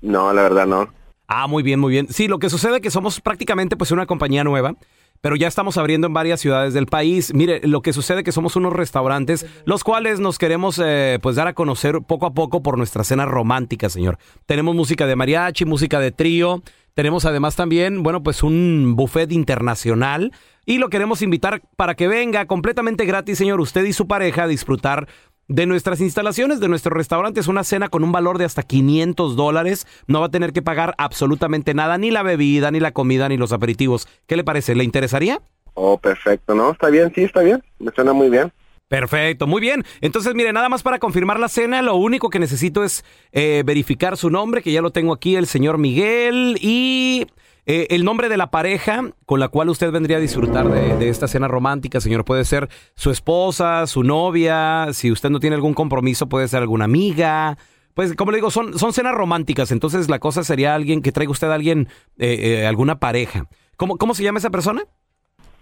No, 0.00 0.32
la 0.32 0.42
verdad 0.42 0.66
no. 0.66 0.88
Ah, 1.26 1.46
muy 1.46 1.62
bien, 1.62 1.80
muy 1.80 1.90
bien. 1.90 2.06
Sí, 2.08 2.28
lo 2.28 2.38
que 2.38 2.50
sucede 2.50 2.76
es 2.76 2.80
que 2.80 2.90
somos 2.90 3.20
prácticamente 3.20 3.76
pues 3.76 3.90
una 3.90 4.06
compañía 4.06 4.44
nueva, 4.44 4.76
pero 5.20 5.34
ya 5.34 5.48
estamos 5.48 5.76
abriendo 5.76 6.06
en 6.06 6.14
varias 6.14 6.40
ciudades 6.40 6.74
del 6.74 6.86
país. 6.86 7.34
Mire, 7.34 7.60
lo 7.66 7.82
que 7.82 7.92
sucede 7.92 8.18
es 8.18 8.24
que 8.24 8.30
somos 8.30 8.54
unos 8.54 8.72
restaurantes, 8.72 9.46
los 9.64 9.82
cuales 9.82 10.20
nos 10.20 10.38
queremos 10.38 10.80
eh, 10.82 11.18
pues 11.20 11.34
dar 11.34 11.48
a 11.48 11.54
conocer 11.54 12.00
poco 12.02 12.26
a 12.26 12.34
poco 12.34 12.62
por 12.62 12.78
nuestra 12.78 13.02
cena 13.02 13.26
romántica, 13.26 13.88
señor. 13.88 14.18
Tenemos 14.46 14.76
música 14.76 15.06
de 15.06 15.16
mariachi, 15.16 15.64
música 15.64 15.98
de 15.98 16.12
trío, 16.12 16.62
tenemos 16.94 17.24
además 17.24 17.56
también, 17.56 18.02
bueno, 18.02 18.22
pues 18.22 18.42
un 18.44 18.94
buffet 18.96 19.32
internacional 19.32 20.32
y 20.64 20.78
lo 20.78 20.88
queremos 20.88 21.22
invitar 21.22 21.62
para 21.76 21.94
que 21.94 22.08
venga 22.08 22.46
completamente 22.46 23.04
gratis, 23.04 23.38
señor, 23.38 23.60
usted 23.60 23.84
y 23.84 23.92
su 23.92 24.06
pareja 24.06 24.44
a 24.44 24.48
disfrutar 24.48 25.08
de 25.48 25.66
nuestras 25.66 26.00
instalaciones, 26.00 26.60
de 26.60 26.68
nuestro 26.68 26.94
restaurante. 26.94 27.40
Es 27.40 27.48
una 27.48 27.64
cena 27.64 27.88
con 27.88 28.04
un 28.04 28.12
valor 28.12 28.38
de 28.38 28.44
hasta 28.44 28.62
500 28.62 29.36
dólares. 29.36 29.86
No 30.06 30.20
va 30.20 30.26
a 30.26 30.30
tener 30.30 30.52
que 30.52 30.62
pagar 30.62 30.94
absolutamente 30.98 31.74
nada, 31.74 31.98
ni 31.98 32.10
la 32.10 32.22
bebida, 32.22 32.70
ni 32.70 32.80
la 32.80 32.92
comida, 32.92 33.28
ni 33.28 33.36
los 33.36 33.52
aperitivos. 33.52 34.08
¿Qué 34.26 34.36
le 34.36 34.44
parece? 34.44 34.74
¿Le 34.74 34.84
interesaría? 34.84 35.40
Oh, 35.74 35.98
perfecto. 35.98 36.54
No, 36.54 36.72
está 36.72 36.88
bien, 36.88 37.12
sí, 37.14 37.22
está 37.24 37.42
bien. 37.42 37.62
Me 37.78 37.92
suena 37.92 38.12
muy 38.12 38.30
bien. 38.30 38.52
Perfecto, 38.88 39.48
muy 39.48 39.60
bien. 39.60 39.84
Entonces, 40.00 40.34
mire, 40.34 40.52
nada 40.52 40.68
más 40.68 40.82
para 40.82 41.00
confirmar 41.00 41.40
la 41.40 41.48
cena, 41.48 41.82
lo 41.82 41.96
único 41.96 42.30
que 42.30 42.38
necesito 42.38 42.84
es 42.84 43.04
eh, 43.32 43.64
verificar 43.66 44.16
su 44.16 44.30
nombre, 44.30 44.62
que 44.62 44.70
ya 44.70 44.80
lo 44.80 44.90
tengo 44.90 45.12
aquí, 45.12 45.34
el 45.34 45.46
señor 45.46 45.76
Miguel, 45.76 46.56
y 46.60 47.26
eh, 47.66 47.88
el 47.90 48.04
nombre 48.04 48.28
de 48.28 48.36
la 48.36 48.50
pareja 48.50 49.10
con 49.26 49.40
la 49.40 49.48
cual 49.48 49.68
usted 49.68 49.90
vendría 49.90 50.16
a 50.16 50.20
disfrutar 50.20 50.68
de, 50.68 50.96
de 50.96 51.08
esta 51.08 51.28
cena 51.28 51.48
romántica, 51.48 52.00
señor. 52.00 52.24
Puede 52.24 52.44
ser 52.44 52.68
su 52.94 53.10
esposa, 53.10 53.86
su 53.86 54.02
novia, 54.02 54.88
si 54.92 55.12
usted 55.12 55.30
no 55.30 55.40
tiene 55.40 55.56
algún 55.56 55.74
compromiso, 55.74 56.28
puede 56.28 56.48
ser 56.48 56.62
alguna 56.62 56.86
amiga. 56.86 57.58
Pues, 57.94 58.14
como 58.14 58.30
le 58.30 58.36
digo, 58.36 58.50
son, 58.50 58.78
son 58.78 58.92
cenas 58.92 59.14
románticas, 59.14 59.72
entonces 59.72 60.10
la 60.10 60.18
cosa 60.18 60.44
sería 60.44 60.74
alguien 60.74 61.00
que 61.00 61.12
traiga 61.12 61.32
usted 61.32 61.48
a 61.48 61.54
alguien, 61.54 61.88
eh, 62.18 62.60
eh, 62.60 62.66
alguna 62.66 62.98
pareja. 63.00 63.46
¿Cómo, 63.78 63.96
¿Cómo 63.96 64.14
se 64.14 64.22
llama 64.22 64.38
esa 64.38 64.50
persona? 64.50 64.82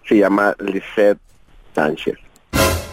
Se 0.09 0.19
llama 0.19 0.53
Lisette 0.59 1.21
Sánchez. 1.77 2.17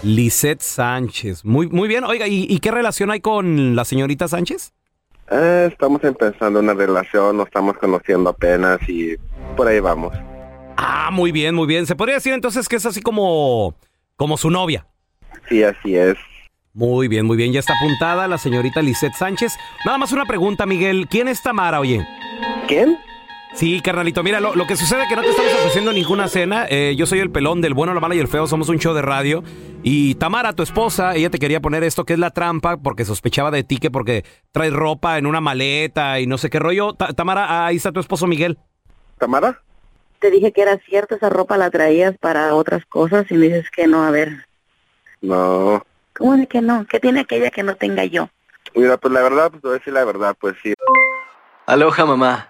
Lisette 0.04 0.62
Sánchez. 0.62 1.44
Muy, 1.44 1.68
muy 1.68 1.88
bien. 1.88 2.04
Oiga, 2.04 2.28
¿y, 2.28 2.46
y 2.48 2.60
qué 2.60 2.70
relación 2.70 3.10
hay 3.10 3.20
con 3.20 3.76
la 3.76 3.84
señorita 3.84 4.28
Sánchez? 4.28 4.74
Eh, 5.32 5.70
estamos 5.72 6.04
empezando 6.04 6.60
una 6.60 6.74
relación, 6.74 7.38
nos 7.38 7.48
estamos 7.48 7.78
conociendo 7.78 8.30
apenas 8.30 8.80
y 8.88 9.16
por 9.56 9.68
ahí 9.68 9.80
vamos. 9.80 10.14
Ah, 10.76 11.10
muy 11.12 11.32
bien, 11.32 11.56
muy 11.56 11.68
bien. 11.68 11.86
Se 11.86 11.96
podría 11.96 12.16
decir 12.16 12.34
entonces 12.34 12.68
que 12.68 12.76
es 12.76 12.86
así 12.86 13.02
como, 13.02 13.76
como 14.18 14.36
su 14.36 14.50
novia. 14.50 14.86
Sí, 15.48 15.64
así 15.64 15.96
es. 15.96 16.18
Muy 16.74 17.08
bien, 17.08 17.26
muy 17.26 17.38
bien. 17.38 17.54
Ya 17.54 17.60
está 17.60 17.74
apuntada 17.74 18.28
la 18.28 18.38
señorita 18.38 18.82
Lisette 18.82 19.14
Sánchez. 19.14 19.54
Nada 19.86 19.98
más 19.98 20.12
una 20.12 20.26
pregunta, 20.26 20.66
Miguel. 20.66 21.08
¿Quién 21.10 21.28
es 21.28 21.42
Tamara, 21.42 21.80
oye? 21.80 22.06
¿Quién? 22.68 22.98
Sí, 23.54 23.82
carnalito. 23.82 24.24
Mira, 24.24 24.40
lo, 24.40 24.56
lo 24.56 24.66
que 24.66 24.76
sucede 24.76 25.04
es 25.04 25.10
que 25.10 25.16
no 25.16 25.22
te 25.22 25.30
estamos 25.30 25.54
ofreciendo 25.54 25.92
ninguna 25.92 26.28
cena. 26.28 26.66
Eh, 26.70 26.96
yo 26.98 27.06
soy 27.06 27.20
el 27.20 27.30
pelón 27.32 27.62
del 27.62 27.74
bueno, 27.74 27.94
la 27.94 28.00
mala 28.00 28.16
y 28.16 28.20
el 28.20 28.28
feo. 28.28 28.48
Somos 28.48 28.70
un 28.70 28.80
show 28.80 28.94
de 28.94 29.02
radio. 29.02 29.44
Y 29.84 30.16
Tamara, 30.16 30.54
tu 30.54 30.64
esposa, 30.64 31.16
ella 31.16 31.30
te 31.30 31.38
quería 31.38 31.60
poner 31.60 31.84
esto 31.84 32.06
que 32.06 32.14
es 32.14 32.20
la 32.20 32.32
trampa 32.32 32.78
porque 32.78 33.04
sospechaba 33.06 33.52
de 33.52 33.64
ti 33.64 33.78
que 33.78 33.92
porque 33.92 34.24
traes 34.52 34.74
ropa 34.74 35.18
en 35.18 35.26
una 35.26 35.42
maleta 35.42 36.20
y 36.20 36.28
no 36.28 36.38
sé 36.38 36.50
qué 36.50 36.60
rollo. 36.60 36.94
Ta- 36.94 37.14
Tamara, 37.14 37.66
ahí 37.66 37.76
está 37.76 37.92
tu 37.92 38.00
esposo 38.00 38.26
Miguel. 38.26 38.58
¿Tamara? 39.20 39.60
Te 40.20 40.32
dije 40.32 40.52
que 40.54 40.62
era 40.62 40.78
cierto, 40.78 41.16
esa 41.16 41.30
ropa 41.30 41.58
la 41.58 41.70
traías 41.72 42.16
para 42.20 42.54
otras 42.56 42.86
cosas 42.86 43.26
y 43.32 43.34
me 43.36 43.48
dices 43.48 43.70
que 43.72 43.86
no, 43.88 44.04
a 44.04 44.12
ver. 44.12 44.46
No. 45.22 45.84
¿Cómo 46.18 46.38
de 46.38 46.48
que 46.48 46.62
no? 46.62 46.86
¿Qué 46.88 47.00
tiene 47.00 47.22
aquella 47.22 47.50
que 47.52 47.64
no 47.64 47.76
tenga 47.76 48.06
yo? 48.06 48.30
Mira, 48.76 48.98
pues 48.98 49.14
la 49.14 49.22
verdad, 49.22 49.50
pues 49.50 49.62
te 49.62 49.68
voy 49.68 49.76
a 49.76 49.80
decir 49.80 49.94
la 49.94 50.06
verdad, 50.06 50.36
pues 50.40 50.56
sí. 50.64 50.74
Aloha 51.66 52.06
mamá, 52.06 52.50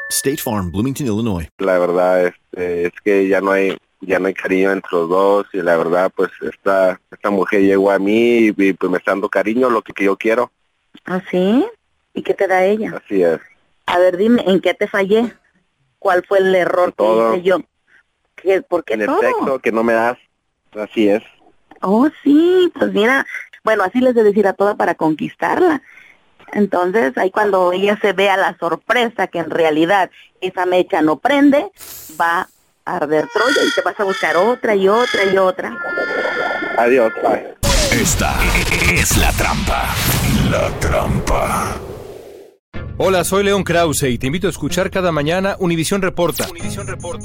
State 0.11 0.37
Farm, 0.37 0.71
Bloomington, 0.71 1.07
Illinois. 1.07 1.47
La 1.57 1.79
verdad 1.79 2.27
este, 2.27 2.87
es 2.87 2.93
que 3.03 3.27
ya 3.27 3.41
no 3.41 3.51
hay 3.51 3.77
ya 4.03 4.17
no 4.19 4.27
hay 4.27 4.33
cariño 4.33 4.71
entre 4.71 4.89
los 4.93 5.09
dos 5.09 5.45
y 5.53 5.61
la 5.61 5.77
verdad 5.77 6.11
pues 6.15 6.31
esta 6.41 6.99
esta 7.11 7.29
mujer 7.29 7.61
llegó 7.61 7.91
a 7.91 7.99
mí 7.99 8.47
y, 8.47 8.53
y, 8.57 8.73
pues 8.73 8.91
me 8.91 8.97
está 8.97 9.11
dando 9.11 9.29
cariño, 9.29 9.69
lo 9.69 9.81
que, 9.81 9.93
que 9.93 10.05
yo 10.05 10.17
quiero. 10.17 10.51
¿Ah, 11.05 11.21
sí? 11.29 11.65
¿Y 12.13 12.23
qué 12.23 12.33
te 12.33 12.47
da 12.47 12.63
ella? 12.63 13.01
Así 13.03 13.23
es. 13.23 13.39
A 13.85 13.99
ver, 13.99 14.17
dime, 14.17 14.43
¿en 14.45 14.59
qué 14.59 14.73
te 14.73 14.87
fallé? 14.87 15.33
¿Cuál 15.99 16.25
fue 16.27 16.39
el 16.39 16.55
error 16.55 16.89
que 16.89 16.95
todo. 16.95 17.33
hice 17.35 17.43
yo? 17.43 17.57
¿Qué, 18.35 18.61
¿Por 18.61 18.83
qué 18.83 18.95
En 18.95 19.01
el 19.01 19.07
todo? 19.07 19.19
texto 19.19 19.59
que 19.59 19.71
no 19.71 19.83
me 19.83 19.93
das. 19.93 20.17
Así 20.73 21.09
es. 21.09 21.23
Oh, 21.81 22.09
sí, 22.23 22.71
pues 22.77 22.91
mira, 22.93 23.25
bueno, 23.63 23.83
así 23.83 23.99
les 23.99 24.15
de 24.15 24.23
decir 24.23 24.47
a 24.47 24.53
toda 24.53 24.75
para 24.75 24.95
conquistarla. 24.95 25.81
Entonces, 26.53 27.17
ahí 27.17 27.31
cuando 27.31 27.71
ella 27.71 27.97
se 28.01 28.13
vea 28.13 28.37
la 28.37 28.57
sorpresa 28.57 29.27
que 29.27 29.39
en 29.39 29.49
realidad 29.49 30.09
esa 30.41 30.65
mecha 30.65 31.01
no 31.01 31.17
prende, 31.17 31.71
va 32.19 32.47
a 32.85 32.95
arder 32.95 33.27
Troya 33.33 33.67
y 33.67 33.71
te 33.73 33.81
vas 33.81 33.99
a 33.99 34.03
buscar 34.03 34.37
otra 34.37 34.75
y 34.75 34.87
otra 34.87 35.25
y 35.31 35.37
otra. 35.37 35.77
Adiós, 36.77 37.13
bye. 37.23 37.55
Esta 37.91 38.35
es 38.91 39.17
la 39.17 39.31
trampa. 39.33 39.89
La 40.49 40.69
trampa. 40.79 41.75
Hola, 42.97 43.23
soy 43.23 43.43
León 43.43 43.63
Krause 43.63 44.03
y 44.03 44.17
te 44.17 44.27
invito 44.27 44.47
a 44.47 44.51
escuchar 44.51 44.91
cada 44.91 45.11
mañana 45.11 45.55
Univisión 45.59 46.01
Reporta. 46.01 46.47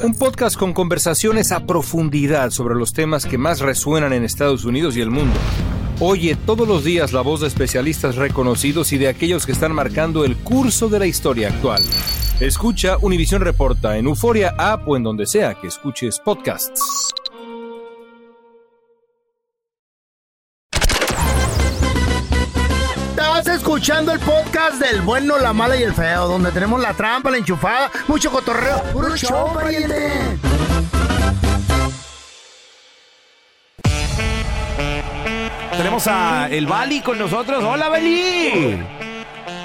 Un 0.03 0.15
podcast 0.15 0.57
con 0.57 0.73
conversaciones 0.73 1.53
a 1.53 1.67
profundidad 1.67 2.51
sobre 2.51 2.75
los 2.75 2.93
temas 2.93 3.27
que 3.27 3.37
más 3.37 3.61
resuenan 3.61 4.13
en 4.13 4.25
Estados 4.25 4.65
Unidos 4.65 4.97
y 4.97 5.03
el 5.03 5.11
mundo. 5.11 5.39
Oye 5.99 6.37
todos 6.37 6.69
los 6.69 6.85
días 6.85 7.15
la 7.15 7.23
voz 7.23 7.41
de 7.41 7.47
especialistas 7.47 8.17
reconocidos 8.17 8.93
y 8.93 8.99
de 8.99 9.09
aquellos 9.09 9.47
que 9.47 9.53
están 9.53 9.73
marcando 9.73 10.27
el 10.27 10.37
curso 10.37 10.91
de 10.91 10.99
la 10.99 11.07
historia 11.07 11.49
actual. 11.49 11.83
Escucha 12.39 12.99
Univisión 13.01 13.41
Reporta 13.41 13.97
en 13.97 14.05
Euforia 14.05 14.55
App 14.59 14.87
o 14.87 14.97
en 14.99 15.03
donde 15.03 15.25
sea 15.25 15.55
que 15.55 15.69
escuches 15.69 16.19
podcasts. 16.19 17.15
Estás 23.11 23.47
escuchando 23.47 24.13
el 24.13 24.21
podcast 24.21 24.79
del 24.79 25.01
bueno, 25.01 25.39
la 25.39 25.55
mala 25.55 25.77
y 25.77 25.83
el 25.83 25.95
feo, 25.95 26.29
donde 26.29 26.53
tenemos 26.53 26.79
la 26.79 26.93
trampa, 26.93 27.31
la 27.31 27.39
enchufada, 27.39 27.91
mucho 28.07 28.31
cotorreo. 28.31 28.83
¡Puro 28.93 29.17
show, 29.17 29.55
pariente! 29.55 30.13
Tenemos 35.97 36.09
a 36.09 36.49
el 36.51 36.67
Bali 36.67 37.01
con 37.01 37.19
nosotros. 37.19 37.65
¡Hola, 37.65 37.89
Bali! 37.89 38.77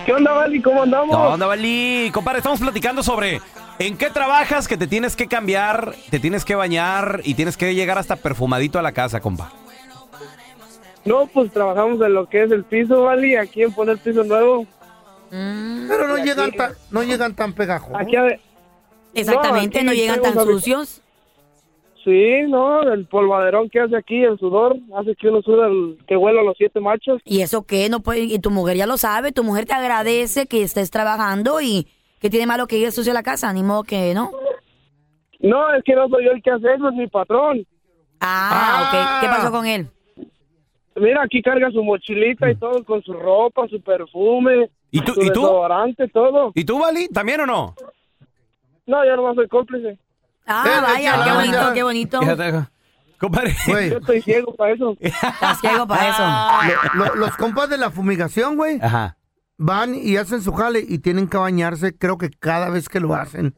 ¿Qué 0.06 0.14
onda, 0.14 0.32
Bali? 0.32 0.62
¿Cómo 0.62 0.84
andamos? 0.84 1.14
¿Qué 1.14 1.22
onda, 1.34 1.46
Bali? 1.46 2.10
Compadre, 2.14 2.38
estamos 2.38 2.62
platicando 2.62 3.04
sobre 3.04 3.42
en 3.80 3.98
qué 3.98 4.10
trabajas 4.12 4.66
que 4.70 4.78
te 4.78 4.88
tienes 4.88 5.18
que 5.18 5.28
cambiar, 5.28 5.94
te 6.10 6.20
tienes 6.22 6.46
que 6.46 6.56
bañar 6.56 7.20
y 7.26 7.34
tienes 7.34 7.58
que 7.58 7.76
llegar 7.76 7.98
hasta 7.98 8.16
perfumadito 8.16 8.80
a 8.80 8.82
la 8.82 8.94
casa, 8.94 9.20
compa. 9.20 9.52
No, 11.04 11.28
pues 11.28 11.52
trabajamos 11.52 12.00
en 12.00 12.14
lo 12.14 12.30
que 12.30 12.44
es 12.44 12.52
el 12.52 12.64
piso, 12.64 13.04
Bali, 13.04 13.36
aquí 13.36 13.64
en 13.64 13.74
poner 13.74 13.98
piso 13.98 14.24
nuevo. 14.24 14.66
Pero 15.30 16.08
no 16.08 16.16
llegan, 16.24 16.54
tan, 16.54 16.72
no 16.92 17.04
llegan 17.04 17.36
tan 17.36 17.52
pegajosos. 17.52 18.00
Aquí 18.00 18.16
a- 18.16 18.40
Exactamente, 19.14 19.84
no 19.84 19.92
llegan 19.92 20.22
tan 20.22 20.36
sucios. 20.36 21.02
Sí, 22.04 22.42
no, 22.48 22.82
el 22.82 23.06
polvaderón 23.06 23.70
que 23.70 23.80
hace 23.80 23.96
aquí, 23.96 24.24
el 24.24 24.40
sudor, 24.40 24.76
hace 24.98 25.16
que 25.16 25.28
uno 25.30 25.42
suda 25.44 25.68
el, 25.68 26.00
que 26.08 26.18
huela 26.18 26.42
a 26.42 26.44
los 26.44 26.58
siete 26.58 26.80
machos. 26.80 27.22
¿Y 27.26 27.42
eso 27.42 27.64
qué? 27.68 27.90
No 27.90 28.00
puede, 28.00 28.22
y 28.22 28.40
tu 28.40 28.50
mujer 28.50 28.76
ya 28.78 28.88
lo 28.88 28.98
sabe, 28.98 29.32
tu 29.32 29.44
mujer 29.44 29.66
te 29.66 29.74
agradece 29.74 30.48
que 30.48 30.64
estés 30.64 30.90
trabajando 30.90 31.62
y 31.62 31.88
que 32.20 32.30
tiene 32.32 32.48
malo 32.48 32.66
que 32.68 32.78
ir 32.78 32.92
sucio 32.92 33.12
a 33.12 33.14
la 33.14 33.22
casa, 33.24 33.54
ni 33.54 33.62
modo 33.62 33.84
que 33.84 34.14
no. 34.16 34.32
No, 35.40 35.74
es 35.76 35.84
que 35.84 35.96
no 35.96 36.08
soy 36.10 36.26
yo 36.26 36.32
el 36.32 36.42
que 36.42 36.52
hace 36.52 36.74
eso, 36.74 36.90
es 36.90 36.96
mi 36.96 37.08
patrón. 37.08 37.66
Ah, 38.20 38.88
ok. 38.88 39.22
¿Qué 39.22 39.28
pasó 39.28 39.52
con 39.52 39.66
él? 39.66 39.88
Mira, 40.96 41.24
aquí 41.24 41.42
carga 41.42 41.70
su 41.72 41.84
mochilita 41.84 42.50
y 42.52 42.56
todo 42.56 42.84
con 42.84 43.02
su 43.04 43.14
ropa, 43.14 43.68
su 43.68 43.80
perfume, 43.82 44.70
¿Y 44.92 45.02
tú- 45.02 45.14
su 45.14 45.22
y 45.22 45.28
tú? 45.32 45.42
desodorante, 45.42 46.08
todo. 46.10 46.52
¿Y 46.54 46.64
tú, 46.66 46.80
Vali? 46.80 47.08
¿También 47.10 47.42
o 47.42 47.46
no? 47.46 47.76
No, 48.88 49.06
yo 49.06 49.16
no 49.16 49.34
soy 49.36 49.48
cómplice. 49.48 49.98
Ah, 50.46 50.82
vaya, 50.82 51.24
qué 51.24 51.32
bonito, 51.32 51.74
qué 51.74 51.84
bonito. 51.84 52.20
Fíjate, 52.20 52.68
compadre. 53.20 53.56
Güey, 53.68 53.90
Yo 53.92 53.98
estoy 53.98 54.22
ciego 54.22 54.54
para 54.56 54.74
eso. 54.74 54.98
Estás 55.00 55.60
ciego 55.62 55.88
para 55.88 56.10
eso. 56.10 56.90
lo- 56.96 57.06
lo- 57.06 57.16
los 57.16 57.36
compas 57.38 57.70
de 57.70 57.78
la 57.78 57.92
fumigación, 57.92 58.56
güey, 58.58 58.80
Ajá. 58.82 59.18
van 59.58 59.94
y 59.96 60.18
hacen 60.18 60.42
su 60.42 60.54
jale 60.54 60.84
y 60.88 61.00
tienen 61.00 61.28
que 61.28 61.38
bañarse, 61.38 61.96
creo 61.98 62.18
que 62.18 62.30
cada 62.32 62.70
vez 62.70 62.90
que 62.90 63.00
lo 63.00 63.14
hacen. 63.16 63.56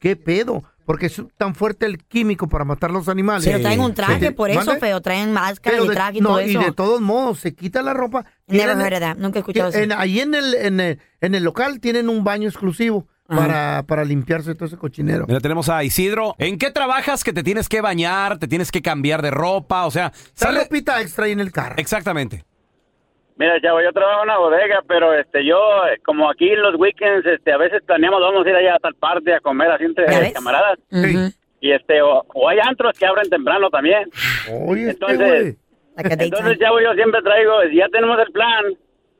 ¿Qué 0.00 0.14
pedo? 0.16 0.62
Porque 0.84 1.06
es 1.06 1.20
tan 1.36 1.56
fuerte 1.56 1.84
el 1.86 1.98
químico 2.04 2.48
para 2.48 2.64
matar 2.64 2.92
los 2.92 3.08
animales. 3.08 3.44
Pero 3.44 3.60
traen 3.60 3.80
un 3.80 3.92
traje, 3.92 4.28
Sí. 4.28 4.30
por 4.32 4.50
eso, 4.50 4.60
¿Mande? 4.64 4.78
feo. 4.78 5.00
Traen 5.00 5.32
máscara 5.32 5.72
Pero 5.78 5.84
y 5.86 5.88
de- 5.88 5.94
traje 5.94 6.18
y 6.18 6.20
no, 6.20 6.28
todo 6.28 6.40
y 6.42 6.50
eso. 6.50 6.60
de 6.60 6.72
todos 6.72 7.00
modos, 7.00 7.40
se 7.40 7.56
quita 7.56 7.82
la 7.82 7.92
ropa. 7.92 8.24
Never 8.46 8.66
Tienen- 8.76 8.80
heard 8.82 8.94
of 8.94 9.00
that. 9.00 9.16
Nunca 9.16 9.38
he 9.38 9.40
escuchado 9.40 9.70
eso. 9.70 9.78
en- 9.78 9.90
ahí 9.92 10.20
en 10.20 10.34
el, 10.36 10.54
en, 10.54 10.78
el, 10.78 11.00
en 11.20 11.34
el 11.34 11.42
local 11.42 11.80
tienen 11.80 12.08
un 12.08 12.22
baño 12.22 12.48
exclusivo. 12.48 13.08
Para, 13.26 13.82
para 13.86 14.04
limpiarse 14.04 14.54
todo 14.54 14.66
ese 14.66 14.76
cochinero. 14.76 15.24
Mira, 15.26 15.40
tenemos 15.40 15.68
a 15.68 15.82
Isidro. 15.84 16.34
¿En 16.38 16.58
qué 16.58 16.70
trabajas 16.70 17.24
que 17.24 17.32
te 17.32 17.42
tienes 17.42 17.68
que 17.68 17.80
bañar, 17.80 18.38
te 18.38 18.48
tienes 18.48 18.70
que 18.70 18.82
cambiar 18.82 19.22
de 19.22 19.30
ropa? 19.30 19.86
O 19.86 19.90
sea, 19.90 20.06
Está 20.14 20.46
sale... 20.46 20.60
ropita 20.60 21.00
extra 21.00 21.26
ahí 21.26 21.32
en 21.32 21.40
el 21.40 21.52
carro. 21.52 21.74
Exactamente. 21.78 22.44
Mira, 23.38 23.60
chavo, 23.60 23.82
yo 23.82 23.92
trabajo 23.92 24.22
en 24.22 24.30
una 24.30 24.38
bodega, 24.38 24.82
pero 24.88 25.12
este, 25.12 25.44
yo, 25.44 25.58
eh, 25.86 26.00
como 26.04 26.30
aquí 26.30 26.48
en 26.48 26.62
los 26.62 26.74
weekends, 26.76 27.26
este, 27.26 27.52
a 27.52 27.58
veces 27.58 27.82
planeamos, 27.86 28.18
vamos 28.20 28.46
a 28.46 28.48
ir 28.48 28.56
allá 28.56 28.76
a 28.76 28.78
tal 28.78 28.94
parte 28.94 29.34
a 29.34 29.40
comer 29.40 29.70
así 29.70 29.84
entre 29.84 30.32
camaradas. 30.32 30.78
Ujú. 30.90 31.30
Y 31.60 31.72
este, 31.72 32.00
o, 32.00 32.24
o 32.32 32.48
hay 32.48 32.58
antros 32.60 32.98
que 32.98 33.04
abren 33.04 33.28
temprano 33.28 33.68
también. 33.68 34.08
Oye, 34.66 34.90
este 34.90 35.04
Entonces, 35.04 35.56
daytime. 35.96 36.24
entonces, 36.24 36.58
chavo, 36.58 36.80
yo 36.80 36.94
siempre 36.94 37.20
traigo, 37.22 37.52
ya 37.74 37.88
tenemos 37.88 38.18
el 38.26 38.32
plan, 38.32 38.64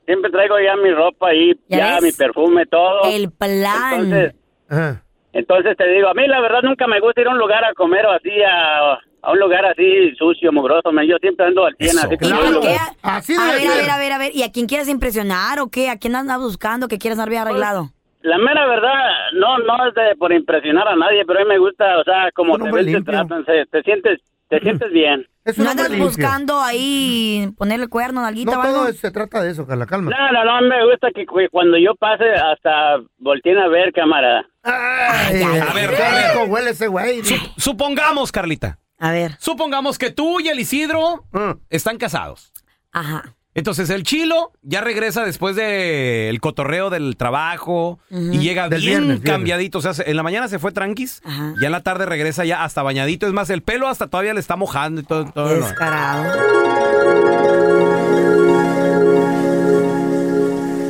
siempre 0.07 0.31
traigo 0.31 0.57
ya 0.61 0.77
mi 0.77 0.91
ropa 0.93 1.29
ahí, 1.29 1.53
¿Ya 1.69 1.79
ya, 1.79 1.95
ves? 1.95 2.03
mi 2.05 2.13
perfume, 2.13 2.65
todo. 2.67 3.03
El 3.11 3.31
plan. 3.33 3.93
Entonces, 4.01 4.35
Ajá. 4.69 5.03
entonces 5.33 5.77
te 5.77 5.87
digo, 5.89 6.09
a 6.09 6.15
mí 6.15 6.27
la 6.27 6.41
verdad 6.41 6.63
nunca 6.63 6.87
me 6.87 7.01
gusta 7.01 7.21
ir 7.21 7.29
a 7.29 7.33
un 7.33 7.39
lugar 7.39 7.65
a 7.65 7.75
comer 7.75 8.07
o 8.07 8.13
así, 8.13 8.31
a, 8.43 8.95
a 9.23 9.33
un 9.33 9.39
lugar 9.39 9.67
así 9.67 10.15
sucio, 10.17 10.53
mugroso. 10.53 10.91
man. 10.93 11.07
Yo 11.07 11.17
siempre 11.19 11.47
ando 11.47 11.67
al 11.67 11.77
100, 11.77 11.89
Eso. 11.91 12.07
así 12.07 12.15
¿Y 12.15 12.19
que? 12.61 12.77
Así 13.03 13.35
a 13.39 13.53
ver, 13.53 13.67
a 13.69 13.75
ver, 13.77 13.91
a 13.91 13.99
ver, 13.99 14.13
a 14.13 14.19
ver. 14.19 14.35
¿Y 14.35 14.43
a 14.43 14.51
quién 14.53 14.67
quieres 14.67 14.89
impresionar 14.89 15.61
o 15.61 15.69
qué? 15.69 15.91
¿A 15.91 15.99
quién 15.99 16.15
andas 16.17 16.39
buscando 16.39 16.89
que 16.89 16.99
quieres 16.99 17.19
andar 17.19 17.29
bien 17.31 17.43
arreglado? 17.43 17.91
La 18.23 18.39
mera 18.39 18.67
verdad, 18.67 19.11
no 19.35 19.59
no 19.59 19.87
es 19.89 19.95
de 19.95 20.17
por 20.17 20.33
impresionar 20.33 20.89
a 20.89 20.97
nadie, 20.97 21.25
pero 21.25 21.39
a 21.41 21.43
mí 21.43 21.49
me 21.49 21.59
gusta, 21.59 21.99
o 21.99 22.03
sea, 22.03 22.31
como 22.35 22.57
te 22.59 22.65
ven, 22.65 22.73
te 22.75 22.83
limpio. 22.83 23.13
tratan, 23.13 23.45
se- 23.45 23.67
te 23.67 23.83
sientes, 23.83 24.21
te 24.49 24.59
sientes 24.61 24.91
bien. 24.91 25.27
Es 25.47 25.57
¿No 25.59 25.71
andas 25.71 25.97
buscando 25.97 26.61
ahí 26.61 27.49
ponerle 27.57 27.85
el 27.85 27.89
cuerno, 27.89 28.21
nalguita 28.21 28.51
No 28.53 28.59
o 28.59 28.63
algo? 28.63 28.75
todo 28.83 28.93
se 28.93 29.11
trata 29.13 29.41
de 29.43 29.53
eso, 29.53 29.65
Carla, 29.67 29.87
calma. 29.87 30.11
No, 30.11 30.33
no, 30.33 30.45
no, 30.45 30.69
me 30.69 30.85
gusta 30.91 31.09
que 31.15 31.25
cu- 31.25 31.49
cuando 31.53 31.79
yo 31.79 31.95
pase 31.95 32.25
hasta 32.33 32.97
volteen 33.19 33.57
a 33.57 33.69
ver, 33.69 33.93
cámara. 33.93 34.45
Ay, 34.65 35.43
A 35.43 35.73
ver, 35.73 35.91
qué 35.95 36.03
a 36.03 36.15
ver. 36.15 36.31
rico 36.33 36.45
huele 36.53 36.71
ese 36.71 36.89
güey. 36.89 37.23
Sup- 37.23 37.53
supongamos, 37.57 38.33
Carlita. 38.33 38.79
A 38.99 39.13
ver. 39.13 39.37
Supongamos 39.39 39.99
que 39.99 40.11
tú 40.11 40.41
y 40.41 40.49
el 40.49 40.59
Isidro 40.59 41.25
Mm. 41.31 41.53
están 41.71 41.97
casados. 41.99 42.53
Ajá. 42.93 43.35
Entonces 43.57 43.89
el 43.91 44.03
chilo 44.03 44.53
ya 44.63 44.83
regresa 44.83 45.25
después 45.25 45.57
del 45.57 46.39
cotorreo 46.41 46.91
del 46.91 47.17
trabajo 47.17 47.99
y 48.11 48.39
llega 48.39 48.69
Del 48.69 48.81
bien 48.83 48.91
viernes, 49.01 49.09
viernes. 49.23 49.31
cambiadito. 49.31 49.79
O 49.79 49.81
sea, 49.81 49.95
se- 49.95 50.09
en 50.11 50.15
la 50.17 50.23
mañana 50.23 50.47
se 50.49 50.59
fue 50.59 50.73
tranquis, 50.73 51.23
Ajá. 51.25 51.55
ya 51.61 51.67
en 51.67 51.73
la 51.73 51.81
tarde 51.81 52.05
regresa 52.07 52.45
ya 52.45 52.63
hasta 52.65 52.83
bañadito. 52.83 53.27
Es 53.27 53.33
más, 53.33 53.49
el 53.51 53.63
pelo 53.63 53.89
hasta 53.89 54.09
todavía 54.09 54.35
le 54.35 54.41
está 54.41 54.57
mojando 54.57 55.01
y 55.01 55.05
todo. 55.05 55.25
todo, 55.33 55.57
¿no? 55.57 55.67
Descarado. 55.67 56.25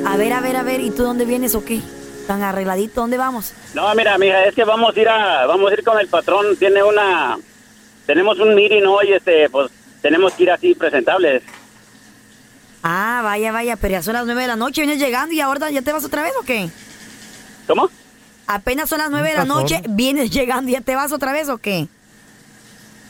A 0.06 0.16
ver, 0.16 0.32
a 0.32 0.40
ver, 0.40 0.56
a 0.56 0.62
ver. 0.62 0.80
¿Y 0.80 0.90
tú 0.90 1.02
dónde 1.04 1.24
vienes 1.24 1.54
o 1.54 1.64
qué? 1.64 1.80
¿Tan 2.26 2.42
arregladito? 2.42 3.00
¿Dónde 3.00 3.16
vamos? 3.16 3.52
No, 3.74 3.94
mira, 3.94 4.18
mija, 4.18 4.44
es 4.44 4.54
que 4.54 4.64
vamos 4.64 4.96
a 4.96 5.00
ir 5.00 5.08
a, 5.08 5.46
vamos 5.46 5.70
a 5.70 5.74
ir 5.74 5.84
con 5.84 5.98
el 6.00 6.08
patrón, 6.08 6.56
tiene 6.58 6.82
una, 6.82 7.36
tenemos 8.06 8.38
un 8.40 8.54
meeting 8.54 8.82
hoy, 8.86 9.12
este, 9.12 9.48
pues, 9.50 9.70
tenemos 10.02 10.32
que 10.32 10.42
ir 10.44 10.50
así 10.50 10.74
presentables. 10.74 11.42
Ah, 12.88 13.20
vaya, 13.24 13.50
vaya. 13.50 13.76
Pero 13.76 13.92
ya 13.92 14.02
son 14.02 14.12
las 14.14 14.26
nueve 14.26 14.42
de 14.42 14.46
la 14.48 14.54
noche. 14.56 14.82
¿Vienes 14.82 15.00
llegando 15.00 15.34
y 15.34 15.40
ahora 15.40 15.70
ya 15.70 15.82
te 15.82 15.92
vas 15.92 16.04
otra 16.04 16.22
vez 16.22 16.32
o 16.40 16.44
qué? 16.44 16.70
¿Cómo? 17.66 17.90
Apenas 18.46 18.88
son 18.88 18.98
las 18.98 19.10
nueve 19.10 19.30
de 19.30 19.34
la 19.34 19.44
noche. 19.44 19.82
¿Vienes 19.88 20.30
llegando 20.30 20.70
y 20.70 20.74
ya 20.74 20.80
te 20.80 20.94
vas 20.94 21.10
otra 21.10 21.32
vez 21.32 21.48
o 21.48 21.58
qué? 21.58 21.88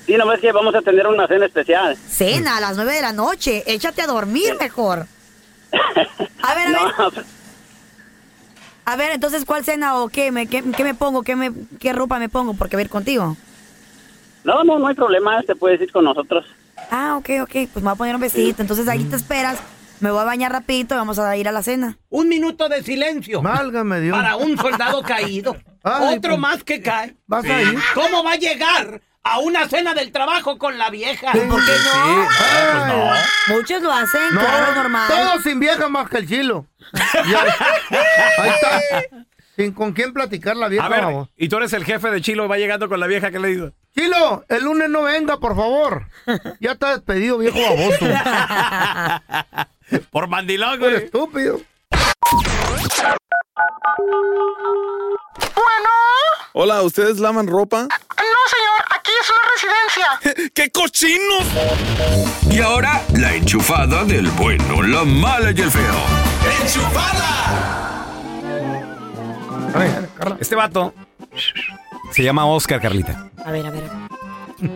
Sí, 0.06 0.14
no 0.16 0.26
ves 0.26 0.40
que 0.40 0.50
vamos 0.52 0.74
a 0.74 0.80
tener 0.80 1.06
una 1.06 1.26
cena 1.26 1.44
especial. 1.44 1.94
Cena 2.08 2.56
a 2.56 2.60
las 2.60 2.76
nueve 2.76 2.94
de 2.94 3.02
la 3.02 3.12
noche. 3.12 3.64
Échate 3.66 4.00
a 4.00 4.06
dormir 4.06 4.56
mejor. 4.58 5.06
A 6.42 6.54
ver, 6.54 6.68
a 6.68 6.70
ver. 6.70 6.94
No, 6.98 7.10
pues, 7.10 7.26
A 8.84 8.96
ver, 8.96 9.10
entonces, 9.10 9.44
¿cuál 9.44 9.64
cena 9.64 9.96
o 9.96 10.08
qué 10.08 10.30
me, 10.30 10.46
qué, 10.46 10.62
qué 10.76 10.84
me 10.84 10.94
pongo? 10.94 11.22
¿Qué, 11.24 11.34
me, 11.34 11.50
¿Qué 11.80 11.92
ropa 11.92 12.20
me 12.20 12.28
pongo? 12.28 12.54
Porque 12.54 12.76
ver 12.76 12.88
contigo. 12.88 13.36
no, 14.44 14.62
no, 14.62 14.78
no 14.78 14.86
hay 14.86 14.94
problema, 14.94 15.42
te 15.42 15.56
puedes 15.56 15.80
ir 15.80 15.90
con 15.90 16.04
nosotros. 16.04 16.46
Ah, 16.90 17.16
ok, 17.16 17.29
ok. 17.42 17.53
Pues 17.72 17.77
me 17.77 17.83
voy 17.83 17.92
a 17.92 17.94
poner 17.96 18.14
un 18.14 18.20
besito. 18.20 18.62
Entonces 18.62 18.88
ahí 18.88 19.05
te 19.05 19.16
esperas. 19.16 19.59
Me 20.01 20.11
voy 20.11 20.20
a 20.20 20.25
bañar 20.25 20.53
rapidito 20.53 20.94
y 20.94 20.99
vamos 20.99 21.18
a 21.18 21.37
ir 21.37 21.49
a 21.49 21.53
la 21.53 21.62
cena. 21.62 21.99
Un 22.11 22.29
minuto 22.29 22.68
de 22.68 22.83
silencio 22.83 23.40
Válgame 23.40 24.01
Dios. 24.01 24.16
para 24.16 24.37
un 24.37 24.57
soldado 24.59 25.03
caído. 25.07 25.57
Ay, 25.83 26.16
Otro 26.16 26.33
pues, 26.33 26.38
más 26.40 26.64
que 26.64 26.83
cae. 26.83 27.16
¿Vas 27.27 27.44
a 27.46 27.62
ir? 27.62 27.79
¿Cómo 27.94 28.22
va 28.22 28.33
a 28.33 28.37
llegar 28.37 29.01
a 29.22 29.38
una 29.38 29.66
cena 29.68 29.94
del 29.94 30.12
trabajo 30.12 30.59
con 30.59 30.77
la 30.77 30.90
vieja? 30.90 31.33
Sí, 31.33 31.38
¿Por 31.49 31.64
qué 31.64 31.72
sí, 31.72 31.88
no? 31.94 32.25
sí. 32.31 32.38
Ay, 32.53 33.20
Muchos 33.55 33.83
lo 33.83 33.90
hacen, 33.92 34.35
No, 34.35 34.40
claro, 34.40 34.75
normal. 34.75 35.09
Todos 35.09 35.42
sin 35.44 35.61
vieja 35.61 35.88
más 35.88 36.11
que 36.11 36.18
el 36.18 36.29
chilo. 36.29 36.66
Ahí 36.92 38.51
está. 38.51 38.81
Sin 39.57 39.72
con 39.72 39.94
quién 39.94 40.12
platicar 40.12 40.55
la 40.55 40.68
vieja. 40.68 40.85
A 40.85 40.88
ver, 40.90 41.29
y 41.35 41.49
tú 41.49 41.57
eres 41.57 41.72
el 41.72 41.83
jefe 41.87 42.11
de 42.11 42.20
Chilo, 42.20 42.46
va 42.46 42.59
llegando 42.59 42.90
con 42.90 43.01
la 43.01 43.07
vieja 43.07 43.31
que 43.31 43.38
le 43.38 43.49
digo. 43.49 43.72
Chilo, 43.96 44.44
el 44.48 44.64
lunes 44.64 44.88
no 44.90 45.02
venga, 45.02 45.38
por 45.38 45.54
favor. 45.56 46.06
Ya 46.61 46.72
está 46.72 46.90
despedido, 46.90 47.38
viejo 47.38 47.59
baboso. 47.59 48.06
Por 50.11 50.26
mandilón, 50.28 50.78
Por 50.80 50.90
güey. 50.90 51.04
estúpido. 51.04 51.61
Hola, 56.52 56.82
¿ustedes 56.82 57.18
lavan 57.20 57.46
ropa? 57.46 57.82
No, 57.82 57.88
señor, 57.88 58.85
aquí 58.94 59.11
es 59.20 59.30
una 59.30 59.40
residencia. 59.54 60.09
¡Qué 60.54 60.70
cochinos! 60.70 61.44
Y 62.50 62.61
ahora, 62.61 63.02
la 63.14 63.35
enchufada 63.35 64.04
del 64.04 64.28
bueno, 64.32 64.82
la 64.82 65.04
mala 65.04 65.52
y 65.52 65.61
el 65.61 65.70
feo. 65.70 65.94
A 69.74 69.78
ver, 69.78 70.09
Carla. 70.18 70.37
Este 70.40 70.54
vato 70.54 70.92
se 72.12 72.23
llama 72.23 72.47
Oscar, 72.47 72.81
Carlita. 72.81 73.31
A 73.45 73.51
ver, 73.53 73.66
a 73.66 73.71
ver. 73.71 73.85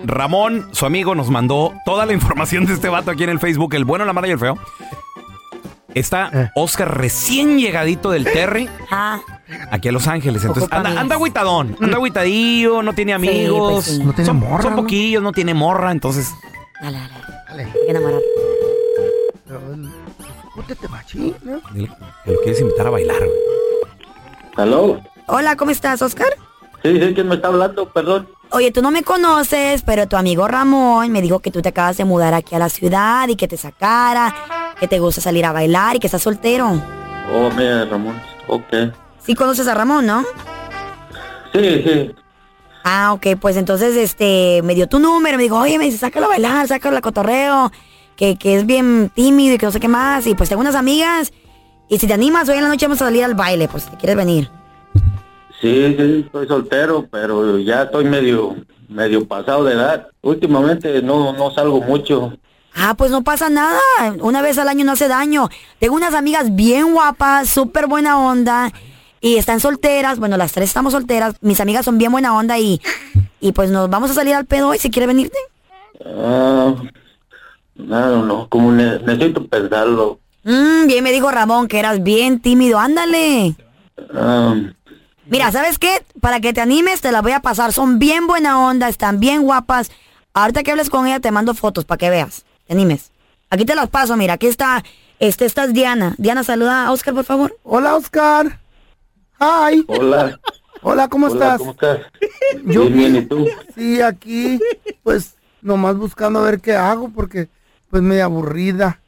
Ramón, 0.05 0.69
su 0.73 0.85
amigo, 0.87 1.14
nos 1.14 1.31
mandó 1.31 1.73
toda 1.85 2.05
la 2.07 2.12
información 2.12 2.66
de 2.66 2.75
este 2.75 2.88
vato 2.88 3.11
aquí 3.11 3.25
en 3.25 3.31
el 3.31 3.38
Facebook, 3.40 3.75
el 3.75 3.85
bueno, 3.85 4.05
la 4.05 4.12
mala 4.12 4.29
y 4.29 4.33
el 4.33 4.38
feo. 4.38 4.59
Está 5.95 6.31
Eh. 6.33 6.51
Oscar 6.55 6.99
recién 6.99 7.59
llegadito 7.59 8.11
del 8.11 8.25
Terry 8.25 8.69
Ah, 8.93 9.19
aquí 9.73 9.88
a 9.88 9.93
Los 9.93 10.07
Ángeles. 10.07 10.45
Entonces 10.45 10.71
anda, 10.73 11.01
anda 11.01 11.14
agüitadón, 11.16 11.77
anda 11.81 11.97
agüitadillo, 11.97 12.83
no 12.83 12.93
tiene 12.93 13.11
Sí, 13.12 13.14
amigos. 13.16 13.73
pues 13.73 13.97
sí. 13.97 14.05
No 14.05 14.12
tiene 14.12 14.27
son, 14.27 14.38
morra, 14.38 14.62
son 14.62 14.77
¿no? 14.77 14.83
poquillos, 14.83 15.23
no 15.23 15.33
tiene 15.33 15.53
morra, 15.55 15.90
entonces. 15.90 16.33
dale, 16.81 16.99
dale. 16.99 17.14
Dale. 17.49 17.64
Hay 17.64 17.73
que 17.73 17.90
enamorar. 17.90 18.21
Lo 22.27 22.40
quieres 22.43 22.61
invitar 22.61 22.87
a 22.87 22.90
bailar, 22.90 23.19
güey. 23.19 23.31
¿Aló? 24.57 25.01
Hola, 25.27 25.57
¿cómo 25.57 25.71
estás, 25.71 26.03
Oscar? 26.03 26.29
Sí, 26.83 26.99
sí, 26.99 27.14
¿quién 27.14 27.29
me 27.29 27.35
está 27.35 27.49
hablando? 27.49 27.88
Perdón. 27.88 28.29
Oye, 28.53 28.73
tú 28.73 28.83
no 28.83 28.90
me 28.90 29.03
conoces, 29.03 29.83
pero 29.83 30.09
tu 30.09 30.16
amigo 30.16 30.49
Ramón 30.49 31.11
me 31.12 31.23
dijo 31.23 31.38
que 31.38 31.51
tú 31.51 31.62
te 31.62 31.69
acabas 31.69 31.97
de 31.97 32.05
mudar 32.05 32.35
aquí 32.35 32.55
a 32.55 32.59
la 32.59 32.69
ciudad 32.69 33.29
y 33.29 33.37
que 33.37 33.47
te 33.47 33.57
sacara, 33.57 34.35
que 34.79 34.88
te 34.88 34.99
gusta 34.99 35.21
salir 35.21 35.45
a 35.45 35.53
bailar 35.53 35.97
y 35.97 35.99
que 36.01 36.07
estás 36.07 36.23
soltero. 36.23 36.69
Oh, 37.33 37.51
mira, 37.57 37.85
Ramón. 37.85 38.21
Ok. 38.49 38.93
Sí 39.21 39.35
conoces 39.35 39.69
a 39.69 39.75
Ramón, 39.75 40.07
¿no? 40.07 40.25
Sí, 41.53 41.83
sí. 41.85 42.14
Ah, 42.83 43.12
ok, 43.12 43.38
pues 43.40 43.57
entonces 43.57 43.95
este 43.95 44.62
me 44.64 44.75
dio 44.75 44.88
tu 44.88 44.99
número, 44.99 45.37
me 45.37 45.43
dijo, 45.43 45.59
oye, 45.59 45.79
me 45.79 45.85
dice, 45.85 45.99
sácalo 45.99 46.27
a 46.27 46.31
bailar, 46.31 46.66
sácalo 46.66 46.97
a 46.97 47.01
cotorreo, 47.03 47.71
que, 48.16 48.37
que 48.37 48.57
es 48.57 48.66
bien 48.66 49.12
tímido 49.14 49.55
y 49.55 49.59
que 49.59 49.66
no 49.66 49.73
sé 49.73 49.81
qué 49.81 49.88
más. 49.88 50.27
Y 50.27 50.35
pues 50.35 50.49
tengo 50.49 50.62
unas 50.62 50.75
amigas. 50.75 51.33
Y 51.88 51.99
si 51.99 52.07
te 52.07 52.14
animas, 52.14 52.49
hoy 52.49 52.57
en 52.57 52.62
la 52.62 52.69
noche 52.69 52.87
vamos 52.87 53.03
a 53.03 53.07
salir 53.07 53.23
al 53.23 53.35
baile, 53.35 53.69
pues 53.69 53.85
si 53.85 53.90
quieres 53.90 54.16
venir. 54.16 54.51
Sí, 55.61 55.94
sí, 55.99 56.23
estoy 56.25 56.46
soltero, 56.49 57.07
pero 57.11 57.59
ya 57.59 57.83
estoy 57.83 58.05
medio, 58.05 58.57
medio 58.88 59.27
pasado 59.29 59.64
de 59.64 59.75
edad. 59.75 60.07
Últimamente 60.23 61.03
no, 61.03 61.33
no 61.35 61.51
salgo 61.51 61.81
mucho. 61.83 62.33
Ah, 62.75 62.94
pues 62.96 63.11
no 63.11 63.23
pasa 63.23 63.51
nada. 63.51 63.79
Una 64.20 64.40
vez 64.42 64.57
al 64.59 64.68
año 64.68 64.85
no 64.85 64.92
hace 64.92 65.09
daño. 65.09 65.49
Tengo 65.79 65.94
unas 65.96 66.14
amigas 66.14 66.55
bien 66.55 66.92
guapas, 66.94 67.51
súper 67.51 67.88
buena 67.88 68.18
onda. 68.18 68.73
Y 69.20 69.37
están 69.37 69.61
solteras. 69.61 70.18
Bueno, 70.18 70.37
las 70.38 70.53
tres 70.53 70.68
estamos 70.70 70.92
solteras. 70.92 71.35
Mis 71.42 71.61
amigas 71.61 71.85
son 71.85 71.99
bien 71.99 72.12
buena 72.12 72.35
onda 72.35 72.59
y, 72.59 72.81
y 73.40 73.53
pues 73.53 73.70
nos 73.70 73.90
vamos 73.90 74.11
a 74.12 74.14
salir 74.14 74.35
al 74.35 74.46
pedo 74.46 74.68
hoy 74.68 74.79
si 74.79 74.90
quieres 74.90 75.09
venirte. 75.09 75.37
Ah, 76.07 76.75
No, 77.75 78.25
no, 78.25 78.49
como 78.49 78.73
ne- 78.73 78.99
necesito 79.01 79.46
pensarlo. 79.46 80.20
Mm, 80.44 80.87
bien 80.87 81.05
me 81.05 81.12
dijo 81.12 81.31
Ramón 81.31 81.68
que 81.68 81.79
eras 81.79 82.03
bien 82.03 82.40
tímido. 82.40 82.79
Ándale. 82.79 83.57
Ah, 84.14 84.55
Mira, 85.31 85.53
¿sabes 85.53 85.79
qué? 85.79 86.05
Para 86.21 86.40
que 86.40 86.53
te 86.53 86.61
animes, 86.61 87.01
te 87.01 87.12
las 87.12 87.23
voy 87.23 87.31
a 87.31 87.40
pasar. 87.40 87.73
Son 87.73 88.01
bien 88.01 88.27
buena 88.27 88.66
onda, 88.66 88.88
están 88.88 89.21
bien 89.21 89.43
guapas. 89.43 89.93
Ahorita 90.35 90.64
que 90.64 90.73
hables 90.73 90.90
con 90.90 91.07
ella, 91.07 91.21
te 91.21 91.31
mando 91.31 91.55
fotos 91.55 91.85
para 91.85 91.99
que 91.99 92.11
veas. 92.11 92.45
Te 92.66 92.73
animes. 92.73 93.12
Aquí 93.49 93.64
te 93.64 93.77
las 93.77 93.88
paso, 93.88 94.16
mira. 94.16 94.35
Aquí 94.35 94.49
está, 94.49 94.83
este, 95.21 95.47
esta 95.47 95.62
es 95.64 95.73
Diana. 95.73 96.16
Diana, 96.19 96.43
saluda 96.43 96.85
a 96.85 96.90
Oscar, 96.90 97.14
por 97.14 97.25
favor. 97.25 97.57
Hola, 97.62 97.95
Oscar. 97.95 98.59
Hi. 99.38 99.85
Hola. 99.87 100.40
Hola, 100.83 101.07
¿cómo 101.07 101.27
Hola, 101.29 101.35
estás? 101.35 101.59
¿cómo 101.59 101.71
estás? 101.71 102.01
Yo 102.64 102.87
Bien, 102.87 102.95
bien, 102.97 103.16
¿y 103.16 103.23
tú? 103.27 103.47
Sí, 103.77 104.03
aquí, 104.03 104.59
pues, 105.05 105.37
nomás 105.62 105.97
buscando 105.97 106.40
a 106.40 106.43
ver 106.43 106.61
qué 106.61 106.75
hago, 106.75 107.09
porque, 107.09 107.49
pues, 107.88 108.03
medio 108.03 108.25
aburrida. 108.25 108.99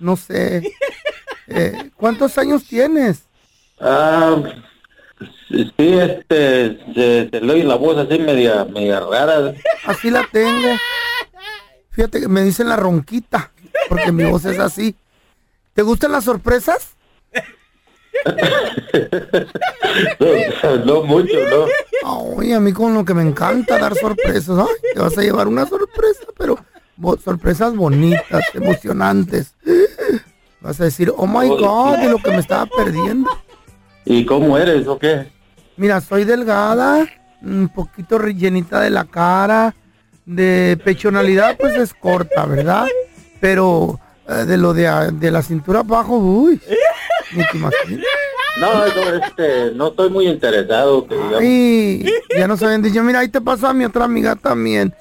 No 0.00 0.16
sé. 0.16 0.72
Eh, 1.46 1.90
¿Cuántos 1.94 2.38
años 2.38 2.64
tienes? 2.64 3.22
Ah, 3.78 4.36
sí, 5.48 5.72
este, 5.76 6.78
se, 6.94 7.28
te 7.30 7.40
le 7.40 7.52
oye 7.52 7.64
la 7.64 7.76
voz 7.76 7.96
así 7.98 8.18
media, 8.18 8.64
media 8.64 9.00
rara. 9.00 9.54
Así 9.86 10.10
la 10.10 10.26
tengo. 10.30 10.68
Fíjate 11.90 12.20
que 12.20 12.28
me 12.28 12.42
dicen 12.42 12.68
la 12.68 12.76
ronquita, 12.76 13.52
porque 13.88 14.12
mi 14.12 14.24
voz 14.24 14.44
es 14.44 14.58
así. 14.58 14.96
¿Te 15.74 15.82
gustan 15.82 16.12
las 16.12 16.24
sorpresas? 16.24 16.94
No, 20.20 20.76
no 20.84 21.02
mucho, 21.02 21.36
¿no? 21.50 22.40
Ay, 22.40 22.52
a 22.52 22.60
mí 22.60 22.72
con 22.72 22.94
lo 22.94 23.04
que 23.04 23.14
me 23.14 23.22
encanta 23.22 23.78
dar 23.78 23.94
sorpresas. 23.96 24.58
Ay, 24.58 24.92
te 24.94 25.00
vas 25.00 25.16
a 25.18 25.22
llevar 25.22 25.48
una 25.48 25.66
sorpresa, 25.66 26.24
pero 26.36 26.58
sorpresas 27.22 27.74
bonitas, 27.74 28.44
emocionantes. 28.54 29.54
Vas 30.60 30.80
a 30.80 30.84
decir, 30.84 31.12
oh 31.16 31.26
my 31.26 31.48
God, 31.48 31.98
de 31.98 32.08
lo 32.08 32.18
que 32.18 32.30
me 32.30 32.38
estaba 32.38 32.66
perdiendo. 32.66 33.30
¿Y 34.04 34.24
cómo 34.26 34.58
eres 34.58 34.86
o 34.86 34.98
qué? 34.98 35.32
Mira, 35.76 36.00
soy 36.00 36.24
delgada, 36.24 37.06
un 37.42 37.68
poquito 37.68 38.18
rellenita 38.18 38.80
de 38.80 38.90
la 38.90 39.04
cara, 39.04 39.74
de 40.24 40.78
pechonalidad 40.84 41.56
pues 41.58 41.74
es 41.74 41.94
corta, 41.94 42.46
¿verdad? 42.46 42.86
Pero 43.40 43.98
eh, 44.28 44.44
de 44.46 44.56
lo 44.56 44.72
de, 44.72 45.10
de 45.12 45.30
la 45.30 45.42
cintura 45.42 45.80
abajo, 45.80 46.16
uy, 46.16 46.60
ni 47.32 47.46
te 47.46 47.56
imaginas. 47.56 48.06
No, 48.60 48.72
no, 48.72 49.24
este, 49.24 49.72
no 49.74 49.88
estoy 49.88 50.10
muy 50.10 50.28
interesado. 50.28 51.06
Que. 51.08 51.16
Ay, 51.38 52.08
ya 52.38 52.46
no 52.46 52.56
saben, 52.56 52.82
dicho, 52.82 53.02
mira, 53.02 53.18
ahí 53.18 53.28
te 53.28 53.40
pasa 53.40 53.70
a 53.70 53.74
mi 53.74 53.84
otra 53.84 54.04
amiga 54.04 54.36
también. 54.36 54.94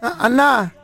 Ah, 0.00 0.16
Ana, 0.20 0.74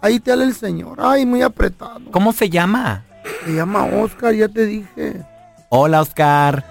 ahí 0.00 0.20
te 0.20 0.32
habla 0.32 0.44
el 0.44 0.54
señor. 0.54 0.98
Ay, 1.00 1.26
muy 1.26 1.42
apretado. 1.42 2.00
¿Cómo 2.10 2.32
se 2.32 2.48
llama? 2.48 3.04
Se 3.44 3.52
llama 3.52 3.84
Oscar, 3.84 4.34
ya 4.34 4.48
te 4.48 4.64
dije. 4.64 5.22
Hola, 5.74 6.02
Oscar. 6.02 6.64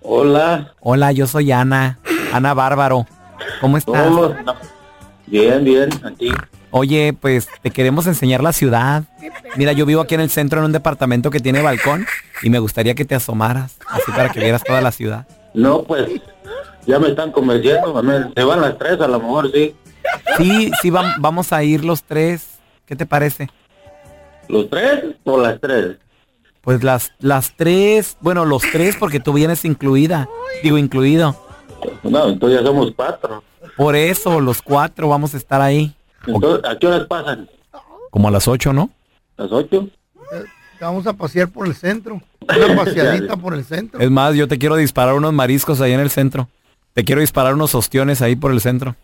Hola. 0.00 0.74
Hola, 0.78 1.10
yo 1.10 1.26
soy 1.26 1.50
Ana. 1.50 1.98
Ana 2.32 2.54
Bárbaro. 2.54 3.04
¿Cómo 3.60 3.76
estás? 3.76 4.08
No. 4.12 4.32
Bien, 5.26 5.64
bien, 5.64 5.88
aquí. 6.04 6.30
Oye, 6.70 7.12
pues 7.20 7.48
te 7.62 7.72
queremos 7.72 8.06
enseñar 8.06 8.44
la 8.44 8.52
ciudad. 8.52 9.02
Mira, 9.56 9.72
yo 9.72 9.86
vivo 9.86 10.02
aquí 10.02 10.14
en 10.14 10.20
el 10.20 10.30
centro 10.30 10.60
en 10.60 10.66
un 10.66 10.72
departamento 10.72 11.30
que 11.30 11.40
tiene 11.40 11.62
balcón 11.62 12.06
y 12.42 12.50
me 12.50 12.60
gustaría 12.60 12.94
que 12.94 13.04
te 13.04 13.16
asomaras, 13.16 13.76
así 13.88 14.12
para 14.12 14.28
que 14.28 14.38
vieras 14.38 14.62
toda 14.62 14.80
la 14.80 14.92
ciudad. 14.92 15.26
No, 15.52 15.82
pues, 15.82 16.08
ya 16.86 17.00
me 17.00 17.08
están 17.08 17.32
convenciendo. 17.32 18.00
Se 18.36 18.44
van 18.44 18.60
las 18.60 18.78
tres, 18.78 19.00
a 19.00 19.08
lo 19.08 19.18
mejor 19.18 19.50
sí. 19.52 19.74
Sí, 20.38 20.70
sí, 20.80 20.90
vam- 20.90 21.16
vamos 21.18 21.52
a 21.52 21.64
ir 21.64 21.84
los 21.84 22.04
tres. 22.04 22.60
¿Qué 22.86 22.94
te 22.94 23.04
parece? 23.04 23.48
¿Los 24.46 24.70
tres 24.70 25.06
o 25.24 25.38
las 25.40 25.60
tres? 25.60 25.96
Pues 26.62 26.82
las, 26.84 27.12
las 27.20 27.56
tres, 27.56 28.16
bueno, 28.20 28.44
los 28.44 28.62
tres 28.62 28.96
porque 28.96 29.20
tú 29.20 29.32
vienes 29.32 29.64
incluida, 29.64 30.28
digo 30.62 30.76
incluido. 30.76 31.36
No, 32.02 32.28
entonces 32.28 32.60
ya 32.60 32.66
somos 32.66 32.92
cuatro. 32.94 33.42
Por 33.76 33.96
eso, 33.96 34.40
los 34.40 34.60
cuatro 34.60 35.08
vamos 35.08 35.34
a 35.34 35.38
estar 35.38 35.60
ahí. 35.60 35.94
Entonces, 36.26 36.70
¿a 36.70 36.78
qué 36.78 36.86
horas 36.86 37.06
pasan? 37.06 37.48
Como 38.10 38.28
a 38.28 38.30
las 38.30 38.46
ocho, 38.46 38.72
¿no? 38.72 38.90
¿Las 39.36 39.50
ocho? 39.52 39.88
Te 40.78 40.84
vamos 40.84 41.06
a 41.06 41.12
pasear 41.14 41.48
por 41.48 41.66
el 41.66 41.74
centro. 41.74 42.20
Una 42.40 42.76
paseadita 42.84 43.36
por 43.36 43.54
el 43.54 43.64
centro. 43.64 44.00
Es 44.00 44.10
más, 44.10 44.34
yo 44.34 44.48
te 44.48 44.58
quiero 44.58 44.76
disparar 44.76 45.14
unos 45.14 45.32
mariscos 45.32 45.80
ahí 45.80 45.92
en 45.92 46.00
el 46.00 46.10
centro. 46.10 46.48
Te 46.92 47.04
quiero 47.04 47.20
disparar 47.20 47.54
unos 47.54 47.74
ostiones 47.74 48.20
ahí 48.20 48.36
por 48.36 48.50
el 48.52 48.60
centro. 48.60 48.96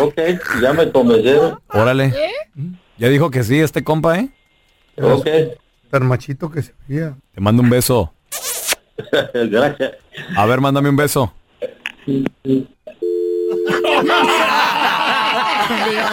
Ok, 0.00 0.18
ya 0.62 0.72
me 0.72 0.90
convencieron. 0.90 1.60
Órale. 1.68 2.14
Ya 2.96 3.08
dijo 3.08 3.30
que 3.30 3.44
sí, 3.44 3.60
este 3.60 3.84
compa, 3.84 4.18
¿eh? 4.18 4.30
Ok. 5.00 5.26
Tan 5.90 6.06
machito 6.06 6.50
que 6.50 6.62
se 6.62 6.74
veía. 6.86 7.16
Te 7.34 7.40
mando 7.40 7.62
un 7.62 7.70
beso. 7.70 8.12
Gracias. 9.34 9.92
A 10.36 10.46
ver, 10.46 10.60
mándame 10.60 10.90
un 10.90 10.96
beso. 10.96 11.32
Digo, 12.06 12.28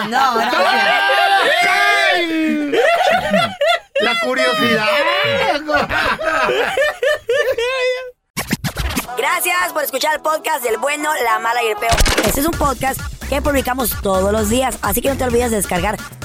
no, 0.08 0.36
La 4.00 4.20
curiosidad. 4.24 4.86
Gracias 9.16 9.72
por 9.72 9.82
escuchar 9.82 10.14
el 10.14 10.20
podcast 10.20 10.62
del 10.62 10.76
bueno, 10.78 11.10
la 11.24 11.38
mala 11.38 11.62
y 11.62 11.68
el 11.68 11.76
peor. 11.76 11.92
Este 12.24 12.40
es 12.40 12.46
un 12.46 12.52
podcast 12.52 13.00
que 13.28 13.40
publicamos 13.42 13.90
todos 14.02 14.32
los 14.32 14.48
días, 14.48 14.78
así 14.82 15.00
que 15.00 15.08
no 15.08 15.16
te 15.16 15.24
olvides 15.24 15.50
de 15.50 15.56
descargar 15.56 15.96